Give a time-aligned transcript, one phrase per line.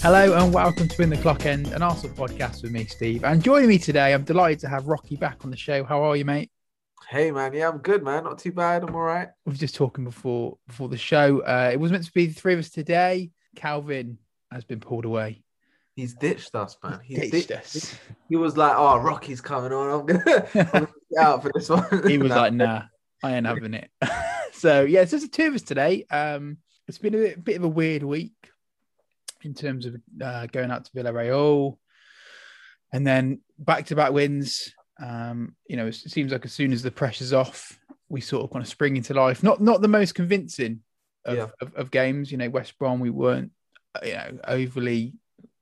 [0.00, 3.24] Hello and welcome to In the Clock End, an Arsenal podcast with me, Steve.
[3.24, 5.82] And joining me today, I'm delighted to have Rocky back on the show.
[5.82, 6.52] How are you, mate?
[7.10, 8.22] Hey man, yeah, I'm good, man.
[8.22, 8.84] Not too bad.
[8.84, 9.28] I'm all right.
[9.44, 11.40] We were just talking before before the show.
[11.40, 13.32] Uh, it was meant to be the three of us today.
[13.56, 14.18] Calvin
[14.52, 15.42] has been pulled away.
[15.96, 17.00] He's ditched us, man.
[17.02, 17.98] He's Ditched us.
[18.28, 20.00] He was like, "Oh, Rocky's coming on.
[20.00, 22.82] I'm gonna, I'm gonna get out for this one." He was like, "Nah,
[23.24, 23.90] I ain't having it."
[24.52, 26.04] so yeah, it's just the two of us today.
[26.08, 28.32] Um, it's been a bit, bit of a weird week
[29.42, 31.76] in terms of uh, going out to Villarreal,
[32.92, 34.72] and then back to back wins.
[35.00, 38.50] Um, you know, it seems like as soon as the pressure's off, we sort of
[38.50, 39.42] kind of spring into life.
[39.42, 40.80] Not not the most convincing
[41.24, 41.46] of, Yeah.
[41.60, 42.32] of, of games.
[42.32, 43.52] You know, West Brom we weren't
[43.94, 45.14] uh, you know overly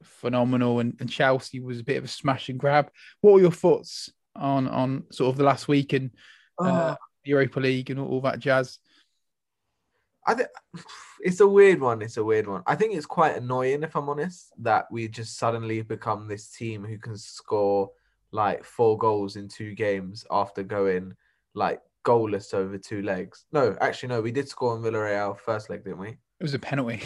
[0.03, 2.91] phenomenal, and, and Chelsea was a bit of a smash and grab.
[3.21, 6.11] What were your thoughts on on sort of the last week and
[6.59, 8.79] uh, Oh, Europa League and all, all that jazz?
[10.27, 10.49] I think
[11.21, 12.03] it's a weird one.
[12.03, 12.63] It's a weird one.
[12.67, 16.85] I think it's quite annoying, if I'm honest, that we just suddenly become this team
[16.85, 17.91] who can score
[18.33, 21.15] like four goals in two games after going
[21.55, 23.47] like goalless over two legs.
[23.53, 26.09] No, actually, no, we did score on Villarreal first leg, didn't we?
[26.09, 27.03] It was a penalty.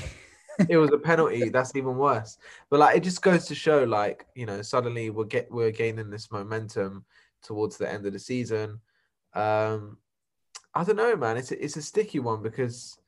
[0.68, 1.48] it was a penalty.
[1.48, 2.38] That's even worse.
[2.68, 6.10] But like, it just goes to show, like, you know, suddenly we're get we're gaining
[6.10, 7.04] this momentum
[7.42, 8.80] towards the end of the season.
[9.34, 9.98] Um,
[10.74, 11.36] I don't know, man.
[11.36, 12.98] It's a, it's a sticky one because,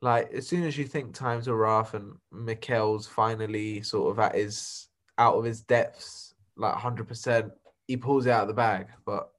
[0.00, 4.34] like, as soon as you think times are rough and Mikel's finally sort of at
[4.34, 7.52] his out of his depths, like hundred percent,
[7.86, 8.88] he pulls it out of the bag.
[9.04, 9.30] But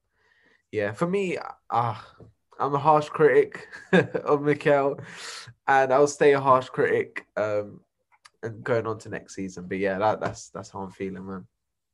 [0.72, 1.38] yeah, for me,
[1.70, 2.06] ah.
[2.60, 5.00] I'm a harsh critic of Mikel,
[5.68, 7.80] and I'll stay a harsh critic um,
[8.44, 9.66] and going on to next season.
[9.68, 11.48] But yeah, that, that's that's how I'm feeling, man.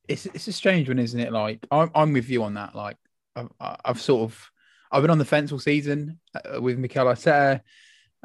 [0.08, 1.32] it's it's a strange one, isn't it?
[1.32, 2.76] Like I'm I'm with you on that.
[2.76, 2.98] Like
[3.36, 4.52] I've, I've sort of
[4.92, 7.62] I've been on the fence all season uh, with Mikel Arteta.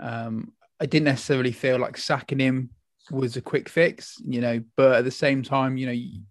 [0.00, 2.70] Um, I didn't necessarily feel like sacking him
[3.10, 6.22] was a quick fix, you know, but at the same time, you know,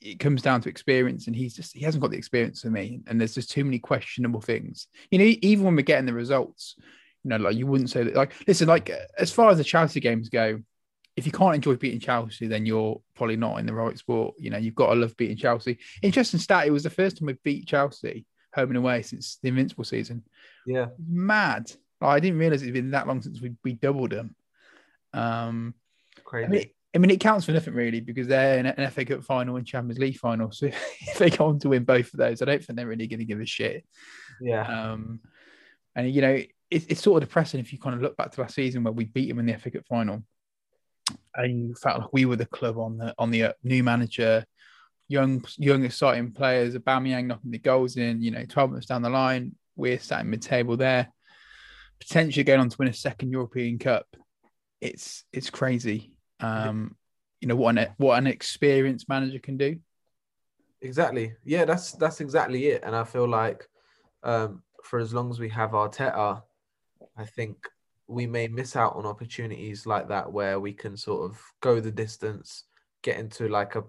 [0.00, 3.00] it comes down to experience, and he's just he hasn't got the experience for me,
[3.06, 4.86] and there's just too many questionable things.
[5.10, 6.76] You know, even when we're getting the results,
[7.22, 8.14] you know, like you wouldn't say that.
[8.14, 10.60] Like, listen, like as far as the Chelsea games go,
[11.16, 14.36] if you can't enjoy beating Chelsea, then you're probably not in the right sport.
[14.38, 15.78] You know, you've got to love beating Chelsea.
[16.02, 18.24] Interesting stat: it was the first time we beat Chelsea
[18.54, 20.24] home and away since the Invincible season.
[20.66, 21.70] Yeah, Mad!
[22.00, 24.34] Like, I didn't realize it'd been that long since we we doubled them.
[25.12, 25.74] Um,
[26.24, 26.46] crazy.
[26.46, 29.22] I mean, I mean, it counts for nothing really because they're in an FA Cup
[29.22, 30.50] final and Champions League final.
[30.50, 30.66] So
[31.00, 33.20] if they go on to win both of those, I don't think they're really going
[33.20, 33.84] to give a shit.
[34.40, 35.20] yeah, Um,
[35.94, 38.40] and you know, it, it's sort of depressing if you kind of look back to
[38.40, 40.22] last season where we beat them in the FA Cup final,
[41.34, 44.44] and you felt like we were the club on the on the uh, new manager,
[45.08, 48.20] young young exciting players, Aubameyang knocking the goals in.
[48.20, 51.12] You know, twelve months down the line, we're sat in mid table there,
[52.00, 54.06] potentially going on to win a second European Cup.
[54.80, 56.12] It's it's crazy.
[56.40, 56.96] Um,
[57.40, 59.78] you know what an what an experienced manager can do.
[60.80, 61.34] exactly.
[61.44, 62.82] Yeah, that's that's exactly it.
[62.84, 63.68] And I feel like
[64.22, 66.42] um, for as long as we have Arteta,
[67.16, 67.56] I think
[68.06, 71.92] we may miss out on opportunities like that where we can sort of go the
[71.92, 72.64] distance,
[73.02, 73.84] get into like a,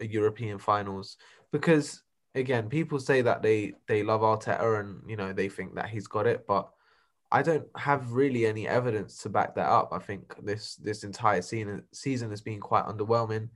[0.00, 1.16] a European finals.
[1.50, 2.02] Because
[2.34, 6.06] again, people say that they they love Arteta and you know they think that he's
[6.06, 6.70] got it, but
[7.34, 9.88] I don't have really any evidence to back that up.
[9.92, 13.48] I think this this entire season season has been quite underwhelming.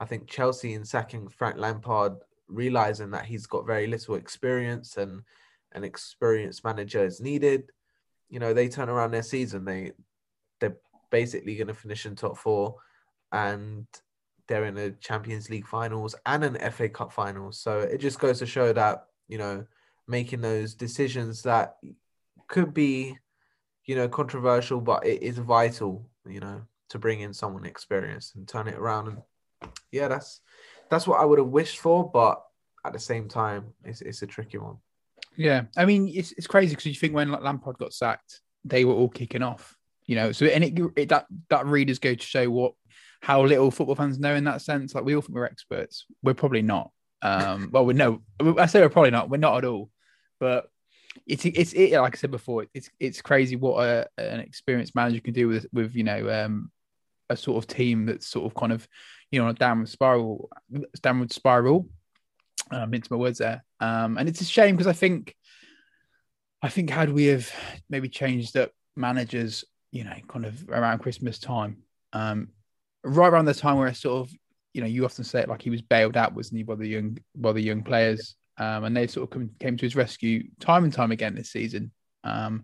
[0.00, 2.14] I think Chelsea in sacking Frank Lampard,
[2.48, 5.20] realizing that he's got very little experience and
[5.72, 7.64] an experienced manager is needed.
[8.30, 9.66] You know, they turn around their season.
[9.66, 9.92] They
[10.58, 10.78] they're
[11.10, 12.76] basically going to finish in top four,
[13.32, 13.86] and
[14.48, 17.60] they're in the Champions League finals and an FA Cup finals.
[17.60, 19.66] So it just goes to show that you know
[20.08, 21.76] making those decisions that
[22.48, 23.18] could be
[23.86, 26.08] you know controversial, but it is vital.
[26.26, 29.08] You know to bring in someone experienced and turn it around.
[29.08, 30.40] And yeah, that's
[30.90, 32.42] that's what I would have wished for, but
[32.84, 34.76] at the same time, it's it's a tricky one.
[35.36, 38.94] Yeah, I mean it's it's crazy because you think when Lampard got sacked, they were
[38.94, 39.76] all kicking off,
[40.06, 40.32] you know.
[40.32, 42.74] So and it, it that that readers go to show what
[43.20, 44.94] how little football fans know in that sense.
[44.94, 46.90] Like we all think we're experts, we're probably not.
[47.22, 48.22] Um, well, we know
[48.58, 49.28] I say we're probably not.
[49.28, 49.90] We're not at all,
[50.38, 50.70] but
[51.26, 55.20] it's it's it, like I said before, it's it's crazy what a, an experienced manager
[55.20, 56.70] can do with with you know um,
[57.30, 58.86] a sort of team that's sort of kind of
[59.30, 60.50] you know on a downward spiral,
[61.02, 61.88] downward spiral.
[62.68, 65.36] Um, into my words there, um, and it's a shame because I think,
[66.62, 67.48] I think had we have
[67.88, 71.76] maybe changed up managers, you know, kind of around Christmas time,
[72.12, 72.48] um,
[73.04, 74.34] right around the time where I sort of,
[74.72, 76.88] you know, you often say it like he was bailed out, wasn't he, by the
[76.88, 80.48] young by the young players, um, and they've sort of come, came to his rescue
[80.60, 81.92] time and time again this season.
[82.24, 82.62] Um,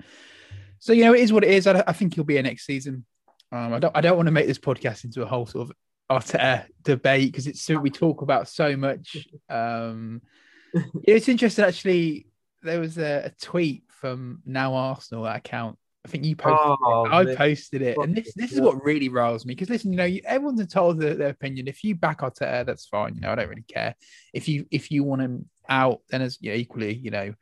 [0.79, 1.67] so you know, it is what it is.
[1.67, 3.05] I, I think he'll be here next season.
[3.53, 5.77] Um, I don't I don't want to make this podcast into a whole sort of
[6.11, 9.17] Arteta debate because it's we talk about so much.
[9.49, 10.23] Um,
[11.05, 12.27] it's interesting actually.
[12.62, 15.79] There was a, a tweet from Now Arsenal that account.
[16.05, 16.79] I think you posted.
[16.83, 17.12] Oh, it.
[17.12, 17.37] I man.
[17.37, 20.21] posted it, and this this is what really riles me because listen, you know, you,
[20.25, 21.69] everyone's entitled to their opinion.
[21.69, 23.15] If you back Arteta, that's fine.
[23.15, 23.94] You know, I don't really care.
[24.33, 27.34] If you if you want him out, then as equally, you know.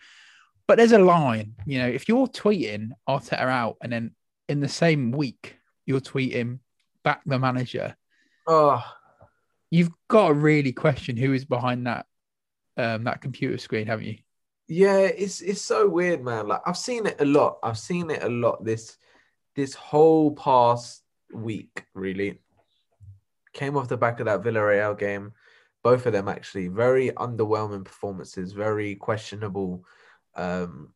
[0.67, 4.15] But there's a line, you know, if you're tweeting Arteta out, and then
[4.49, 5.57] in the same week
[5.87, 6.61] you're tweeting
[7.03, 7.97] back the manager,
[8.47, 8.83] Oh,
[9.71, 12.07] you've got to really question who is behind that
[12.77, 14.19] um that computer screen, haven't you?
[14.69, 16.47] yeah, it's it's so weird, man.
[16.47, 17.59] Like I've seen it a lot.
[17.63, 18.97] I've seen it a lot this
[19.57, 21.03] this whole past
[21.35, 22.39] week, really.
[23.53, 25.33] Came off the back of that Villarreal game.
[25.83, 29.85] Both of them actually very underwhelming performances, very questionable
[30.35, 30.93] um,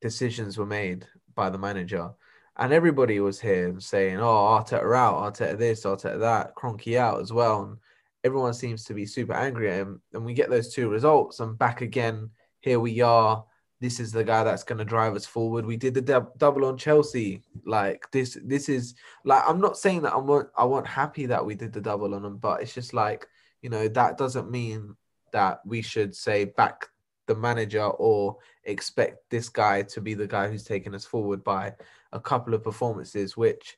[0.00, 2.10] decisions were made by the manager.
[2.58, 7.32] And everybody was here saying, oh, Arteta out, Arteta this, Arteta that, Kroenke out as
[7.32, 7.62] well.
[7.64, 7.76] And
[8.24, 10.00] everyone seems to be super angry at him.
[10.14, 12.30] And we get those two results and back again.
[12.60, 13.44] Here we are.
[13.78, 15.66] This is the guy that's going to drive us forward.
[15.66, 17.42] We did the double on Chelsea.
[17.66, 18.94] Like this, this is
[19.24, 22.14] like I'm not saying that I want I want happy that we did the double
[22.14, 23.28] on them, but it's just like
[23.62, 24.96] you know that doesn't mean
[25.32, 26.88] that we should say back
[27.26, 31.74] the manager or expect this guy to be the guy who's taken us forward by
[32.12, 33.76] a couple of performances, which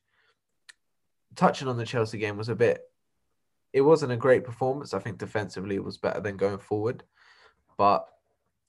[1.34, 2.82] touching on the Chelsea game was a bit.
[3.72, 4.94] It wasn't a great performance.
[4.94, 7.04] I think defensively it was better than going forward,
[7.76, 8.06] but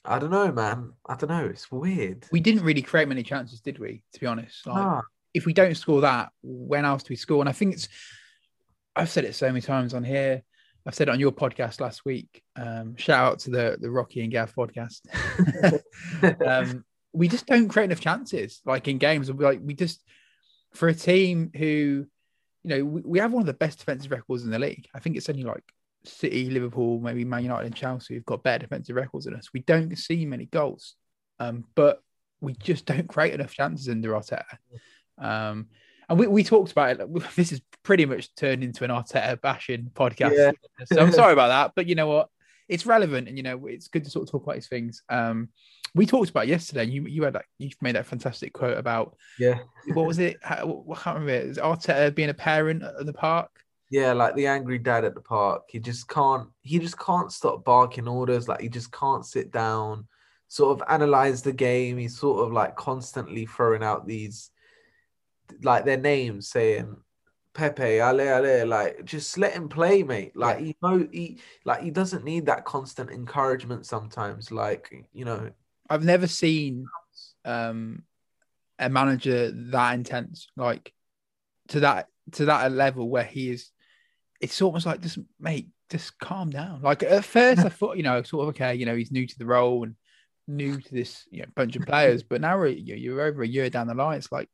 [0.06, 0.94] I don't know, man.
[1.06, 1.46] I don't know.
[1.46, 2.26] It's weird.
[2.32, 4.04] We didn't really create many chances, did we?
[4.14, 5.04] To be honest, like,
[5.34, 7.42] if we don't score that, when else do we score?
[7.42, 7.90] And I think it's,
[8.96, 10.44] I've said it so many times on here.
[10.86, 12.42] I've said it on your podcast last week.
[12.56, 15.02] Um, shout out to the the Rocky and Gav podcast.
[16.46, 16.84] um,
[17.14, 19.30] we just don't create enough chances, like in games.
[19.30, 20.04] Like we just,
[20.74, 22.06] for a team who,
[22.64, 24.88] you know, we, we have one of the best defensive records in the league.
[24.94, 25.64] I think it's only like
[26.06, 29.50] City, Liverpool, maybe Man United and Chelsea who've got better defensive records than us.
[29.54, 30.96] We don't see many goals,
[31.40, 32.02] um, but
[32.42, 34.58] we just don't create enough chances under Arteta.
[35.18, 35.68] Um,
[36.10, 37.08] and we, we talked about it.
[37.36, 40.36] This is pretty much turned into an Arteta bashing podcast.
[40.36, 40.52] Yeah.
[40.86, 42.30] So I'm sorry about that, but you know what?
[42.68, 45.02] It's relevant, and you know it's good to sort of talk about these things.
[45.10, 45.50] Um,
[45.96, 46.84] we talked about it yesterday.
[46.84, 49.60] And you you had that you made that fantastic quote about yeah,
[49.94, 50.38] what was it?
[50.46, 51.30] I can't remember.
[51.30, 51.46] It.
[51.48, 53.50] Is it Arteta being a parent at the park?
[53.90, 55.64] yeah, like the angry dad at the park.
[55.70, 56.48] He just can't.
[56.62, 58.48] He just can't stop barking orders.
[58.48, 60.08] Like he just can't sit down,
[60.48, 61.98] sort of analyze the game.
[61.98, 64.52] He's sort of like constantly throwing out these,
[65.64, 66.96] like their names, saying
[67.54, 68.68] Pepe, Ale, Ale.
[68.68, 70.36] Like just let him play, mate.
[70.36, 70.66] Like Yeah.
[70.66, 74.52] he know he like he doesn't need that constant encouragement sometimes.
[74.52, 75.50] Like you know,
[75.90, 76.86] I've never seen
[77.46, 78.04] um,
[78.78, 80.94] a manager that intense, like
[81.70, 83.72] to that to that level where he is.
[84.42, 86.82] It's almost like just mate, just calm down.
[86.82, 89.38] Like at first, I thought you know, sort of okay, you know, he's new to
[89.38, 89.96] the role and
[90.48, 93.70] new to this you know, bunch of players, but now we're, you're over a year
[93.70, 94.18] down the line.
[94.18, 94.50] It's like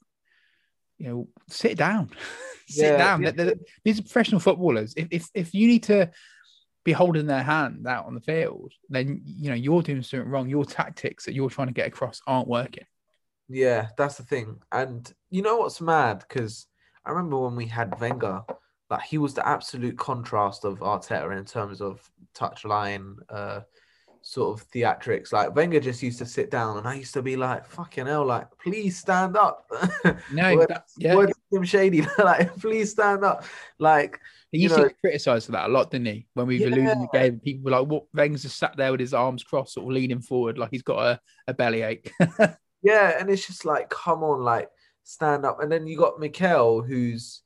[0.97, 2.09] you know, sit down,
[2.68, 3.21] sit Yeah, down.
[3.21, 3.51] yeah.
[3.83, 4.94] These are professional footballers.
[4.95, 6.12] If, if if you need to
[6.83, 10.50] be holding their hand out on the field, then you know you're doing something wrong.
[10.50, 12.85] Your tactics that you're trying to get across aren't working.
[13.47, 14.57] Yeah, that's the thing.
[14.71, 16.23] And you know what's mad?
[16.28, 16.68] Because
[17.06, 18.44] I remember when we had Wenger,
[18.90, 22.02] like he was the absolute contrast of Arteta in terms of
[22.35, 23.61] touchline, uh,
[24.27, 25.31] sort of theatrics.
[25.31, 28.25] Like Wenger just used to sit down, and I used to be like, "Fucking hell!"
[28.25, 29.69] Like, please stand up.
[30.31, 33.44] No, Word- that- yeah, word Slim Shady, like, please stand up.
[33.77, 34.19] Like,
[34.51, 36.25] he you used know- to criticise for that a lot, didn't he?
[36.33, 38.99] When we were losing the game, people were like, "What?" Wenger's just sat there with
[38.99, 42.11] his arms crossed, sort of leaning forward, like he's got a, a bellyache.
[42.83, 44.69] Yeah, and it's just like, come on, like
[45.03, 45.59] stand up.
[45.59, 47.41] And then you got Mikel, who's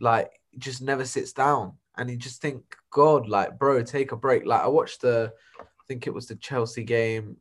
[0.00, 4.46] like just never sits down, and you just think, God, like, bro, take a break.
[4.46, 5.34] Like, I watched the,
[5.88, 7.36] think it was the Chelsea game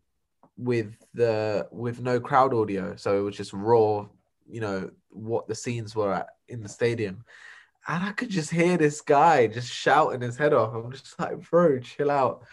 [0.58, 4.08] with the with no crowd audio, so it was just raw,
[4.50, 7.24] you know, what the scenes were at in the stadium.
[7.88, 10.74] And I could just hear this guy just shouting his head off.
[10.74, 12.44] I'm just like, bro, chill out.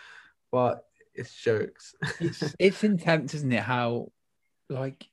[0.53, 0.85] But
[1.15, 1.95] it's jokes.
[2.21, 3.63] it's it's intense, isn't it?
[3.63, 4.13] How
[4.69, 5.09] like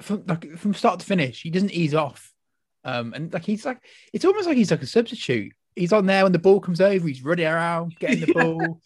[0.00, 2.32] from like from start to finish, he doesn't ease off.
[2.84, 3.80] Um, and like he's like
[4.12, 5.52] it's almost like he's like a substitute.
[5.74, 8.42] He's on there when the ball comes over, he's running around, getting the Yeah.
[8.42, 8.80] ball.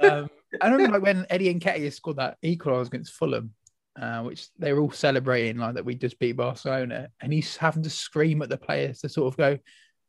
[0.00, 0.30] Um,
[0.60, 3.54] I remember like when Eddie and Nketiah scored that equaliser against Fulham,
[4.00, 7.82] uh, which they were all celebrating like that we just beat Barcelona, and he's having
[7.82, 9.58] to scream at the players to sort of go,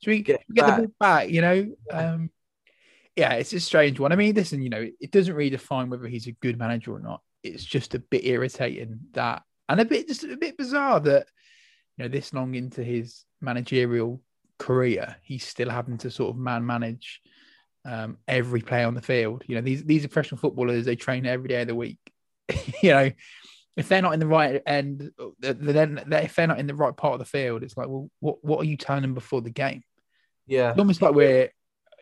[0.02, 1.76] "Should we Get get, the ball back?" You know.
[1.90, 2.12] Yeah.
[2.12, 2.30] Um,
[3.16, 4.12] yeah, it's a strange one.
[4.12, 7.00] I mean, listen, you know, it doesn't really define whether he's a good manager or
[7.00, 7.22] not.
[7.44, 11.28] It's just a bit irritating that, and a bit just a bit bizarre that,
[11.98, 14.22] you know, this long into his managerial
[14.60, 17.22] career, he's still having to sort of man manage
[17.86, 19.44] um, every player on the field.
[19.48, 20.86] You know, these these professional footballers.
[20.86, 22.00] They train every day of the week.
[22.82, 23.12] you know,
[23.78, 27.14] if they're not in the right end, then if they're not in the right part
[27.14, 29.84] of the field, it's like, well, what what are you telling before the game?
[30.48, 31.50] Yeah, it's almost like we're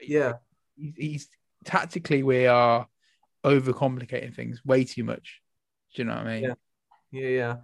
[0.02, 0.34] yeah.
[0.76, 1.28] He's, he's
[1.66, 2.88] tactically we are
[3.44, 5.42] overcomplicating things way too much.
[5.96, 6.44] Do you know what I mean?
[6.44, 6.54] Yeah,
[7.12, 7.56] yeah, yeah.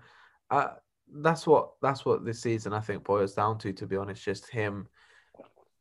[0.49, 0.73] Uh,
[1.11, 3.73] that's what that's what this season I think boils down to.
[3.73, 4.87] To be honest, just him,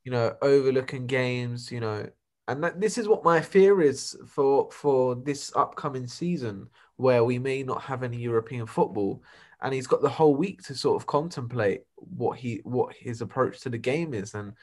[0.04, 1.70] you know, overlooking games.
[1.70, 2.06] You know,
[2.48, 7.38] and that, this is what my fear is for for this upcoming season, where we
[7.38, 9.22] may not have any European football,
[9.62, 13.60] and he's got the whole week to sort of contemplate what he what his approach
[13.60, 14.54] to the game is, and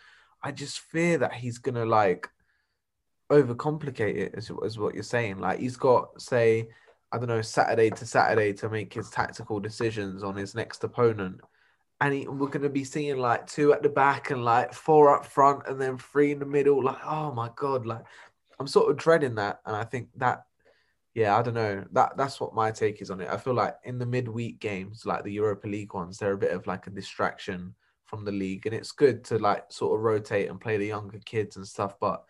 [0.44, 2.28] I just fear that he's gonna like
[3.32, 5.40] overcomplicate it, as, as what you're saying.
[5.40, 6.68] Like he's got say
[7.12, 11.40] I don't know, Saturday to Saturday to make his tactical decisions on his next opponent.
[12.02, 15.16] And he, we're going to be seeing like two at the back and like four
[15.16, 16.84] up front and then three in the middle.
[16.84, 17.86] Like, oh my God.
[17.86, 18.04] Like,
[18.60, 19.62] I'm sort of dreading that.
[19.66, 20.44] And I think that,
[21.14, 21.86] yeah, I don't know.
[21.94, 23.30] That That's what my take is on it.
[23.30, 26.52] I feel like in the midweek games, like the Europa League ones, they're a bit
[26.52, 27.74] of like a distraction
[28.04, 28.66] from the league.
[28.66, 31.98] And it's good to like sort of rotate and play the younger kids and stuff.
[32.00, 32.26] But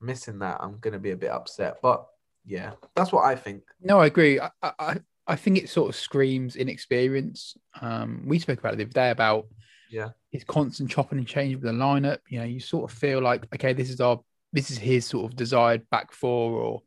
[0.00, 1.78] missing that, I'm going to be a bit upset.
[1.80, 2.06] But
[2.44, 3.62] yeah, that's what I think.
[3.80, 4.38] No, I agree.
[4.38, 7.56] I, I, I think it sort of screams inexperience.
[7.80, 9.46] Um, we spoke about it the other day about
[9.90, 12.18] yeah his constant chopping and changing with the lineup.
[12.28, 14.20] You know, you sort of feel like okay, this is our
[14.52, 16.82] this is his sort of desired back four or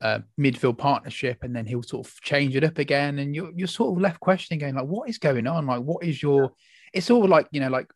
[0.00, 3.68] uh, midfield partnership, and then he'll sort of change it up again, and you're you're
[3.68, 5.66] sort of left questioning, going like, what is going on?
[5.66, 6.52] Like, what is your?
[6.92, 7.90] It's all like you know, like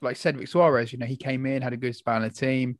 [0.00, 0.92] like Cedric Soares.
[0.92, 2.78] You know, he came in, had a good spell in the team.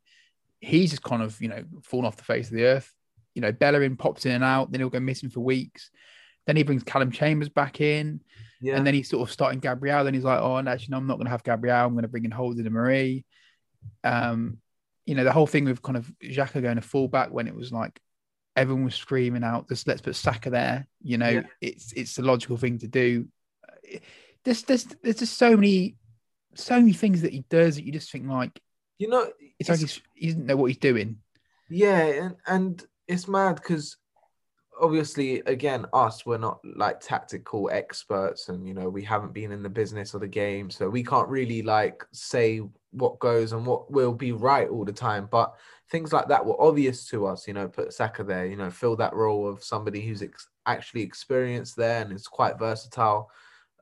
[0.59, 2.93] He's just kind of you know fallen off the face of the earth
[3.33, 5.89] you know, Bellerin pops in and out, then he'll go missing for weeks.
[6.45, 8.21] Then he brings Callum Chambers back in.
[8.61, 8.77] Yeah.
[8.77, 10.03] And then he's sort of starting Gabriel.
[10.03, 11.85] Then he's like, oh, and actually, no, I'm not going to have Gabriel.
[11.85, 13.25] I'm going to bring in Holding and Mari.
[14.03, 14.57] Um,
[15.05, 17.71] you know, the whole thing with kind of Xhaka going to fullback when it was
[17.71, 17.99] like
[18.55, 20.87] everyone was screaming out, just let's put Saka there.
[21.01, 21.43] You know, yeah.
[21.59, 23.27] it's it's the logical thing to do.
[24.45, 25.95] There's, there's, there's just so many,
[26.55, 28.61] so many things that he does that you just think like,
[28.97, 29.23] you know,
[29.59, 31.17] it's, it's like he's, he doesn't know what he's doing.
[31.69, 33.97] Yeah, and and it's mad because
[34.79, 39.63] obviously again us we're not like tactical experts and you know we haven't been in
[39.63, 42.61] the business or the game so we can't really like say
[42.91, 45.55] what goes and what will be right all the time but
[45.89, 48.95] things like that were obvious to us you know put Saka there you know fill
[48.95, 53.29] that role of somebody who's ex- actually experienced there and is quite versatile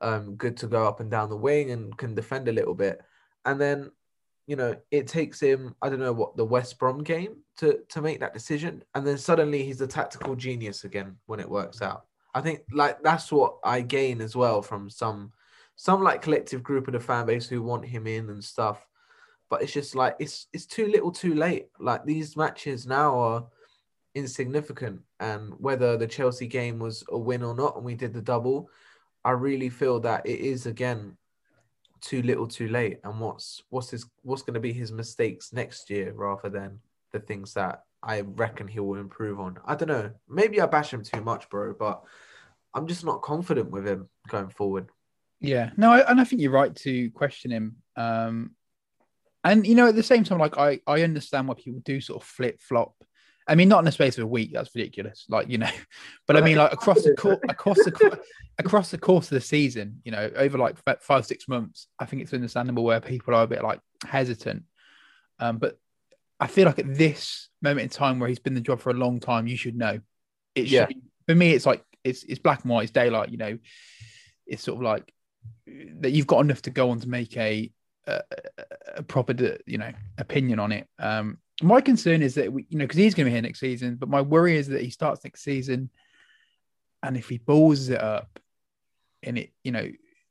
[0.02, 3.02] um good to go up and down the wing and can defend a little bit.
[3.46, 3.92] And then
[4.48, 8.02] you know, it takes him, I don't know what, the West Brom game to to
[8.02, 8.84] make that decision.
[8.96, 12.06] And then suddenly he's a tactical genius again when it works out.
[12.34, 15.32] I think like that's what I gain as well from some
[15.76, 18.86] some like collective group of the fan base who want him in and stuff.
[19.50, 21.68] But it's just like it's it's too little too late.
[21.80, 23.48] Like these matches now are
[24.16, 25.02] insignificant.
[25.20, 28.70] And whether the Chelsea game was a win or not, and we did the double,
[29.24, 31.18] I really feel that it is again
[32.02, 35.90] too little too late and what's what's his what's going to be his mistakes next
[35.90, 36.80] year rather than
[37.12, 39.58] the things that I reckon he will improve on.
[39.66, 40.12] I don't know.
[40.28, 42.02] Maybe I bash him too much, bro, but
[42.74, 44.90] I'm just not confident with him going forward.
[45.40, 47.78] Yeah, no, I, and I think you're right to question him.
[47.96, 48.52] Um,
[49.44, 52.22] and you know, at the same time, like I, I understand why people do sort
[52.22, 52.94] of flip flop
[53.48, 54.52] I mean, not in the space of a week.
[54.54, 55.26] That's ridiculous.
[55.30, 55.70] Like you know,
[56.28, 58.20] but I mean, like across the course, across the
[58.58, 62.22] across the course of the season, you know, over like five six months, I think
[62.22, 64.64] it's understandable where people are a bit like hesitant.
[65.40, 65.78] Um, but
[66.40, 68.96] I feel like at this moment in time where he's been the job for a
[68.96, 70.00] long time, you should know.
[70.56, 70.88] It should, yeah.
[71.28, 72.84] For me, it's like it's it's black and white.
[72.84, 73.30] It's daylight.
[73.30, 73.58] You know,
[74.46, 75.12] it's sort of like
[76.00, 76.12] that.
[76.12, 77.72] You've got enough to go on to make a
[78.08, 78.22] a,
[78.96, 80.88] a proper, you know, opinion on it.
[81.00, 83.60] Um, my concern is that we, you know, because he's going to be here next
[83.60, 85.90] season, but my worry is that he starts next season,
[87.04, 88.40] and if he balls it up,
[89.24, 89.88] and it, you know,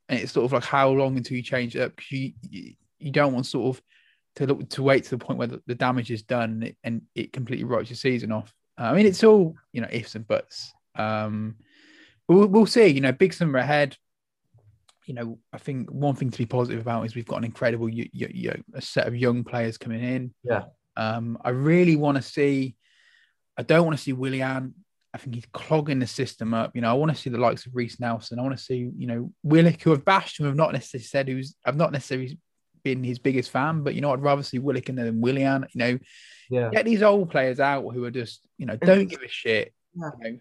[0.09, 2.33] and it's sort of like how long until you change it up because you,
[2.99, 3.83] you, don't want sort of
[4.35, 7.33] to look to wait to the point where the, the damage is done and it,
[7.33, 8.53] completely writes your season off.
[8.79, 10.73] Uh, I mean, it's all you know ifs and buts.
[10.97, 11.57] Um,
[12.29, 12.89] we'll, we'll see.
[12.89, 13.97] You know, big summer ahead.
[15.07, 17.89] You know, I think one thing to be positive about is we've got an incredible
[17.89, 20.35] you, you, you, a set of young players coming in.
[20.45, 20.65] Yeah.
[21.01, 22.77] Um, I really want to see.
[23.57, 24.75] I don't want to see Willian.
[25.15, 26.73] I think he's clogging the system up.
[26.75, 28.39] You know, I want to see the likes of Reiss Nelson.
[28.39, 31.29] I want to see, you know, Willock, who have bashed him, have not necessarily said
[31.29, 32.39] who's, I've not necessarily
[32.85, 35.67] been his biggest fan, but you know, I'd rather see Willock than Willian.
[35.73, 35.99] You know,
[36.51, 36.69] yeah.
[36.71, 39.73] get these old players out who are just, you know, don't give a shit.
[39.95, 40.11] Yeah.
[40.23, 40.39] You know,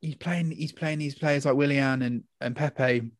[0.00, 3.10] he's playing, he's playing these players like Willian and and Pepe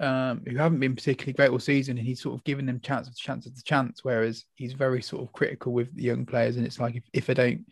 [0.00, 3.08] um, who haven't been particularly great all season, and he's sort of given them chance
[3.08, 4.00] after chance after chance.
[4.02, 7.26] Whereas he's very sort of critical with the young players, and it's like if, if
[7.26, 7.64] they don't,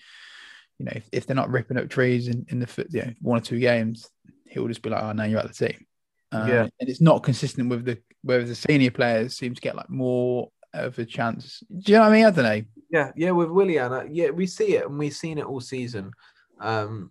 [0.79, 3.39] you know, if, if they're not ripping up trees in, in the you know, one
[3.39, 4.09] or two games,
[4.47, 5.87] he'll just be like, "Oh, now you're out of the team."
[6.33, 6.63] Um, Yeah.
[6.79, 10.51] and it's not consistent with the whereas the senior players seem to get like more
[10.73, 11.63] of a chance.
[11.69, 12.27] Do you know what I mean?
[12.27, 12.63] I don't know.
[12.91, 16.13] Yeah, yeah, with Willian, uh, yeah, we see it and we've seen it all season.
[16.61, 17.11] Um,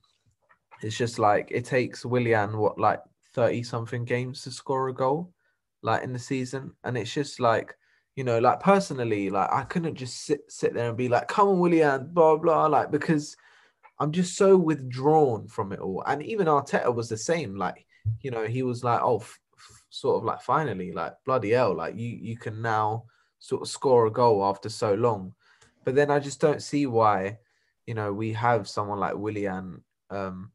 [0.81, 3.01] it's just like it takes Willian what like
[3.33, 5.33] thirty something games to score a goal,
[5.81, 7.75] like in the season, and it's just like
[8.15, 11.47] you know, like personally, like I couldn't just sit sit there and be like, "Come
[11.47, 13.37] on, Willian," blah blah, like because
[13.99, 16.03] I'm just so withdrawn from it all.
[16.05, 17.55] And even Arteta was the same.
[17.55, 17.85] Like,
[18.21, 21.75] you know, he was like, "Oh, f- f- sort of like finally, like bloody hell,
[21.75, 23.05] like you you can now
[23.39, 25.33] sort of score a goal after so long."
[25.85, 27.39] But then I just don't see why,
[27.87, 30.51] you know, we have someone like Willian um,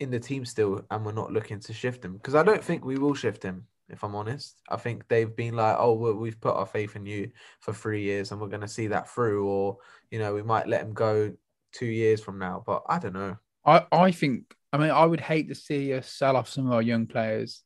[0.00, 2.84] in the team still, and we're not looking to shift him because I don't think
[2.84, 3.66] we will shift him.
[3.88, 7.06] If I'm honest, I think they've been like, "Oh, well, we've put our faith in
[7.06, 9.78] you for three years, and we're going to see that through," or
[10.10, 11.32] you know, we might let him go
[11.72, 12.62] two years from now.
[12.66, 13.36] But I don't know.
[13.64, 16.72] I, I think I mean I would hate to see us sell off some of
[16.72, 17.62] our young players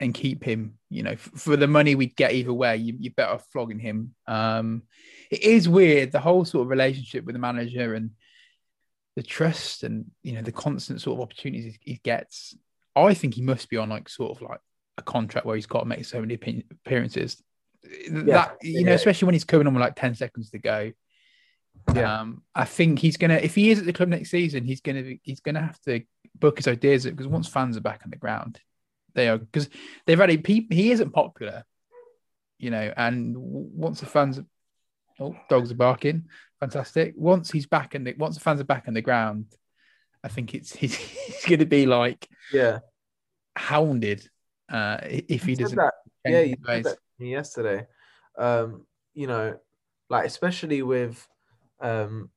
[0.00, 0.78] and keep him.
[0.90, 4.14] You know, f- for the money we'd get either way, you, you're better flogging him.
[4.26, 4.82] Um,
[5.30, 8.10] it is weird the whole sort of relationship with the manager and
[9.18, 12.56] the trust and you know the constant sort of opportunities he, he gets.
[12.94, 14.60] I think he must be on like sort of like
[14.96, 17.42] a contract where he's got to make so many appear- appearances.
[17.82, 18.94] That you know, yeah.
[18.94, 20.92] especially when he's coming on with like ten seconds to go.
[21.92, 22.20] Yeah.
[22.20, 25.14] Um, I think he's gonna if he is at the club next season, he's gonna
[25.22, 26.02] he's gonna have to
[26.38, 28.60] book his ideas because once fans are back on the ground,
[29.16, 29.68] they are because
[30.06, 31.64] they've already pe- he isn't popular,
[32.56, 34.40] you know, and once the fans,
[35.18, 36.26] oh, dogs are barking,
[36.60, 37.14] fantastic.
[37.16, 39.46] Once he's back and once the fans are back on the ground,
[40.22, 42.80] I think it's he's, he's gonna be like Yeah,
[43.56, 44.28] hounded
[44.70, 45.76] uh, if he said doesn't.
[45.76, 45.94] that.
[46.24, 47.86] Yeah, said that yesterday.
[48.36, 49.58] Um, you know,
[50.08, 51.26] like especially with
[51.80, 52.30] um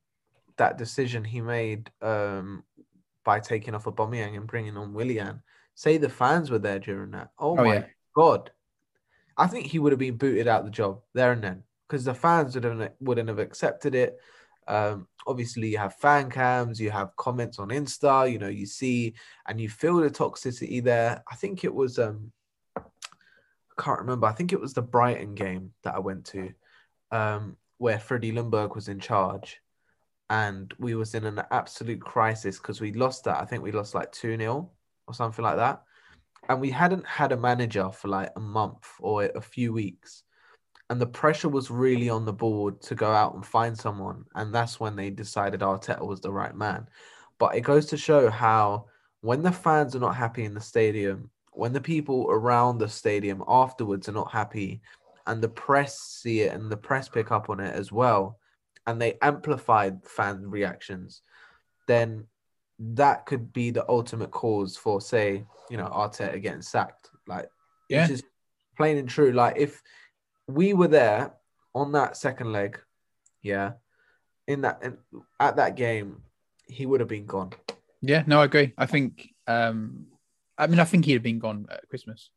[0.56, 2.62] that decision he made um
[3.24, 5.42] by taking off Aubameyang and bringing on Willian.
[5.74, 7.30] Say the fans were there during that.
[7.38, 7.86] Oh, Oh, my yeah.
[8.14, 8.50] god!
[9.36, 12.14] I think he would have been booted out the job there and then because the
[12.14, 14.18] fans would have wouldn't have accepted it.
[14.66, 18.32] Um, obviously, you have fan cams, you have comments on Insta.
[18.32, 19.12] You know, you see
[19.46, 21.22] and you feel the toxicity there.
[21.30, 22.32] I think it was um
[22.76, 22.80] I
[23.78, 24.26] can't remember.
[24.26, 26.54] I think it was the Brighton game that I went to,
[27.10, 29.60] um, where Freddie Ljungberg was in charge,
[30.30, 33.38] and we was in an absolute crisis because we lost that.
[33.38, 34.70] I think we lost like two 0
[35.06, 35.82] or something like that,
[36.48, 40.24] and we hadn't had a manager for like a month or a few weeks,
[40.90, 44.54] and the pressure was really on the board to go out and find someone, and
[44.54, 46.88] that's when they decided Arteta was the right man.
[47.38, 48.86] But it goes to show how
[49.20, 53.42] when the fans are not happy in the stadium, when the people around the stadium
[53.46, 54.80] afterwards are not happy,
[55.26, 58.38] and the press see it and the press pick up on it as well,
[58.86, 61.22] and they amplify fan reactions,
[61.86, 62.26] then
[62.78, 67.10] that could be the ultimate cause for, say, you know, Arteta getting sacked.
[67.26, 67.48] Like,
[67.88, 68.00] Yeah.
[68.02, 68.24] it's just
[68.76, 69.32] plain and true.
[69.32, 69.80] Like, if
[70.54, 71.34] we were there
[71.74, 72.80] on that second leg,
[73.42, 73.72] yeah,
[74.46, 74.98] in that in,
[75.40, 76.22] at that game,
[76.66, 77.52] he would have been gone.
[78.00, 78.72] Yeah, no, I agree.
[78.76, 80.06] I think um,
[80.58, 82.30] I mean I think he'd have been gone at Christmas.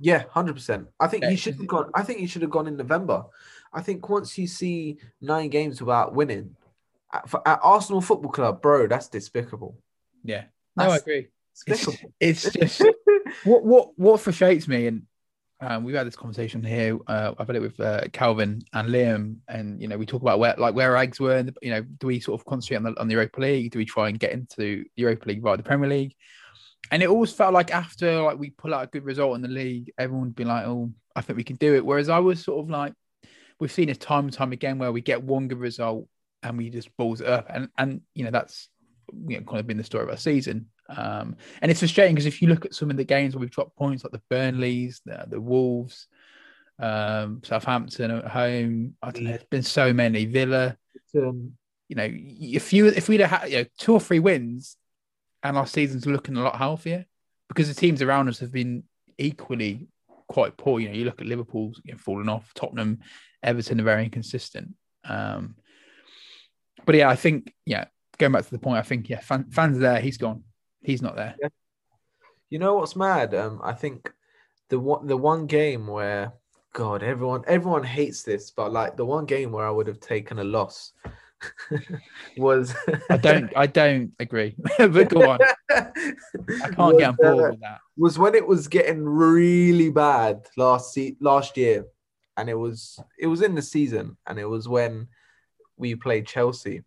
[0.00, 0.88] Yeah, hundred percent.
[1.00, 1.90] I think Yeah, he should have gone.
[1.94, 3.24] I think he should have gone in November.
[3.72, 6.56] I think once you see nine games without winning
[7.12, 9.78] at, for, at Arsenal Football Club, bro, that's despicable.
[10.24, 10.44] Yeah,
[10.76, 11.28] no, I That's agree.
[11.66, 12.82] It's, it's just
[13.44, 15.02] what what what frustrates me, and
[15.60, 16.98] um, we've had this conversation here.
[17.06, 20.38] Uh, I've had it with uh, Calvin and Liam, and you know we talk about
[20.38, 21.36] where like where our eggs were.
[21.36, 23.72] And, you know, do we sort of concentrate on the on the Europa League?
[23.72, 26.14] Do we try and get into the Europa League via the Premier League?
[26.90, 29.48] And it always felt like after like we pull out a good result in the
[29.48, 32.44] league, everyone would be like, "Oh, I think we can do it." Whereas I was
[32.44, 32.92] sort of like,
[33.58, 36.06] we've seen it time and time again where we get one good result
[36.42, 38.68] and we just balls it up, and and you know that's
[39.26, 40.66] you know, kind of been the story of our season.
[40.88, 43.50] Um, and it's frustrating because if you look at some of the games where we've
[43.50, 46.06] dropped points, like the Burnleys, the, the Wolves,
[46.78, 50.26] um, Southampton at home, I don't know, there's been so many.
[50.26, 50.76] Villa,
[51.16, 51.52] Um,
[51.88, 54.76] you know, if you if we'd have had you know, two or three wins,
[55.42, 57.06] and our season's looking a lot healthier
[57.48, 58.82] because the teams around us have been
[59.18, 59.86] equally
[60.28, 60.80] quite poor.
[60.80, 63.00] You know, you look at Liverpool's you know, falling off, Tottenham,
[63.42, 64.74] Everton are very inconsistent.
[65.04, 65.54] Um,
[66.84, 67.84] but yeah, I think yeah,
[68.18, 70.42] going back to the point, I think yeah, fan, fans there, he's gone,
[70.82, 71.36] he's not there.
[72.50, 73.34] you know what's mad?
[73.34, 74.12] Um, I think
[74.68, 76.32] the one the one game where
[76.72, 80.38] God, everyone everyone hates this, but like the one game where I would have taken
[80.38, 80.92] a loss
[82.36, 82.74] was
[83.10, 84.54] I don't I don't agree.
[84.78, 85.38] but go on.
[85.70, 87.80] I can't get on board uh, with that.
[87.96, 91.86] was when it was getting really bad last se- last year,
[92.36, 95.08] and it was it was in the season, and it was when
[95.76, 96.82] we played Chelsea,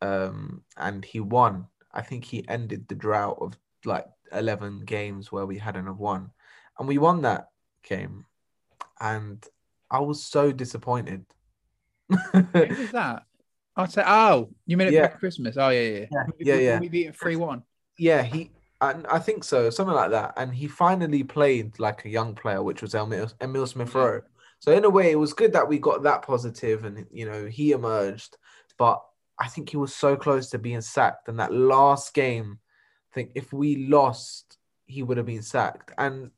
[0.00, 1.66] um, and he won.
[1.94, 6.30] I think he ended the drought of like eleven games where we hadn't have won,
[6.78, 7.48] and we won that
[7.82, 8.26] game,
[9.00, 9.44] and
[9.90, 11.24] I was so disappointed.
[12.10, 13.22] Who was that?
[13.76, 15.08] I'd say, oh, you mean it Yeah.
[15.08, 15.56] Christmas?
[15.56, 16.06] Oh, yeah, yeah.
[16.10, 16.80] Yeah, We- yeah, we- yeah.
[16.80, 17.62] We beat it 3 1.
[17.98, 18.50] yeah, he.
[18.80, 20.34] And I think so, something like that.
[20.36, 24.20] And he finally played like a young player, which was Emil, Emil Smith Rowe.
[24.58, 27.46] So in a way, it was good that we got that positive, and you know
[27.46, 28.36] he emerged.
[28.78, 29.02] But
[29.38, 31.28] I think he was so close to being sacked.
[31.28, 32.58] And that last game,
[33.10, 35.92] I think if we lost, he would have been sacked.
[35.98, 36.30] And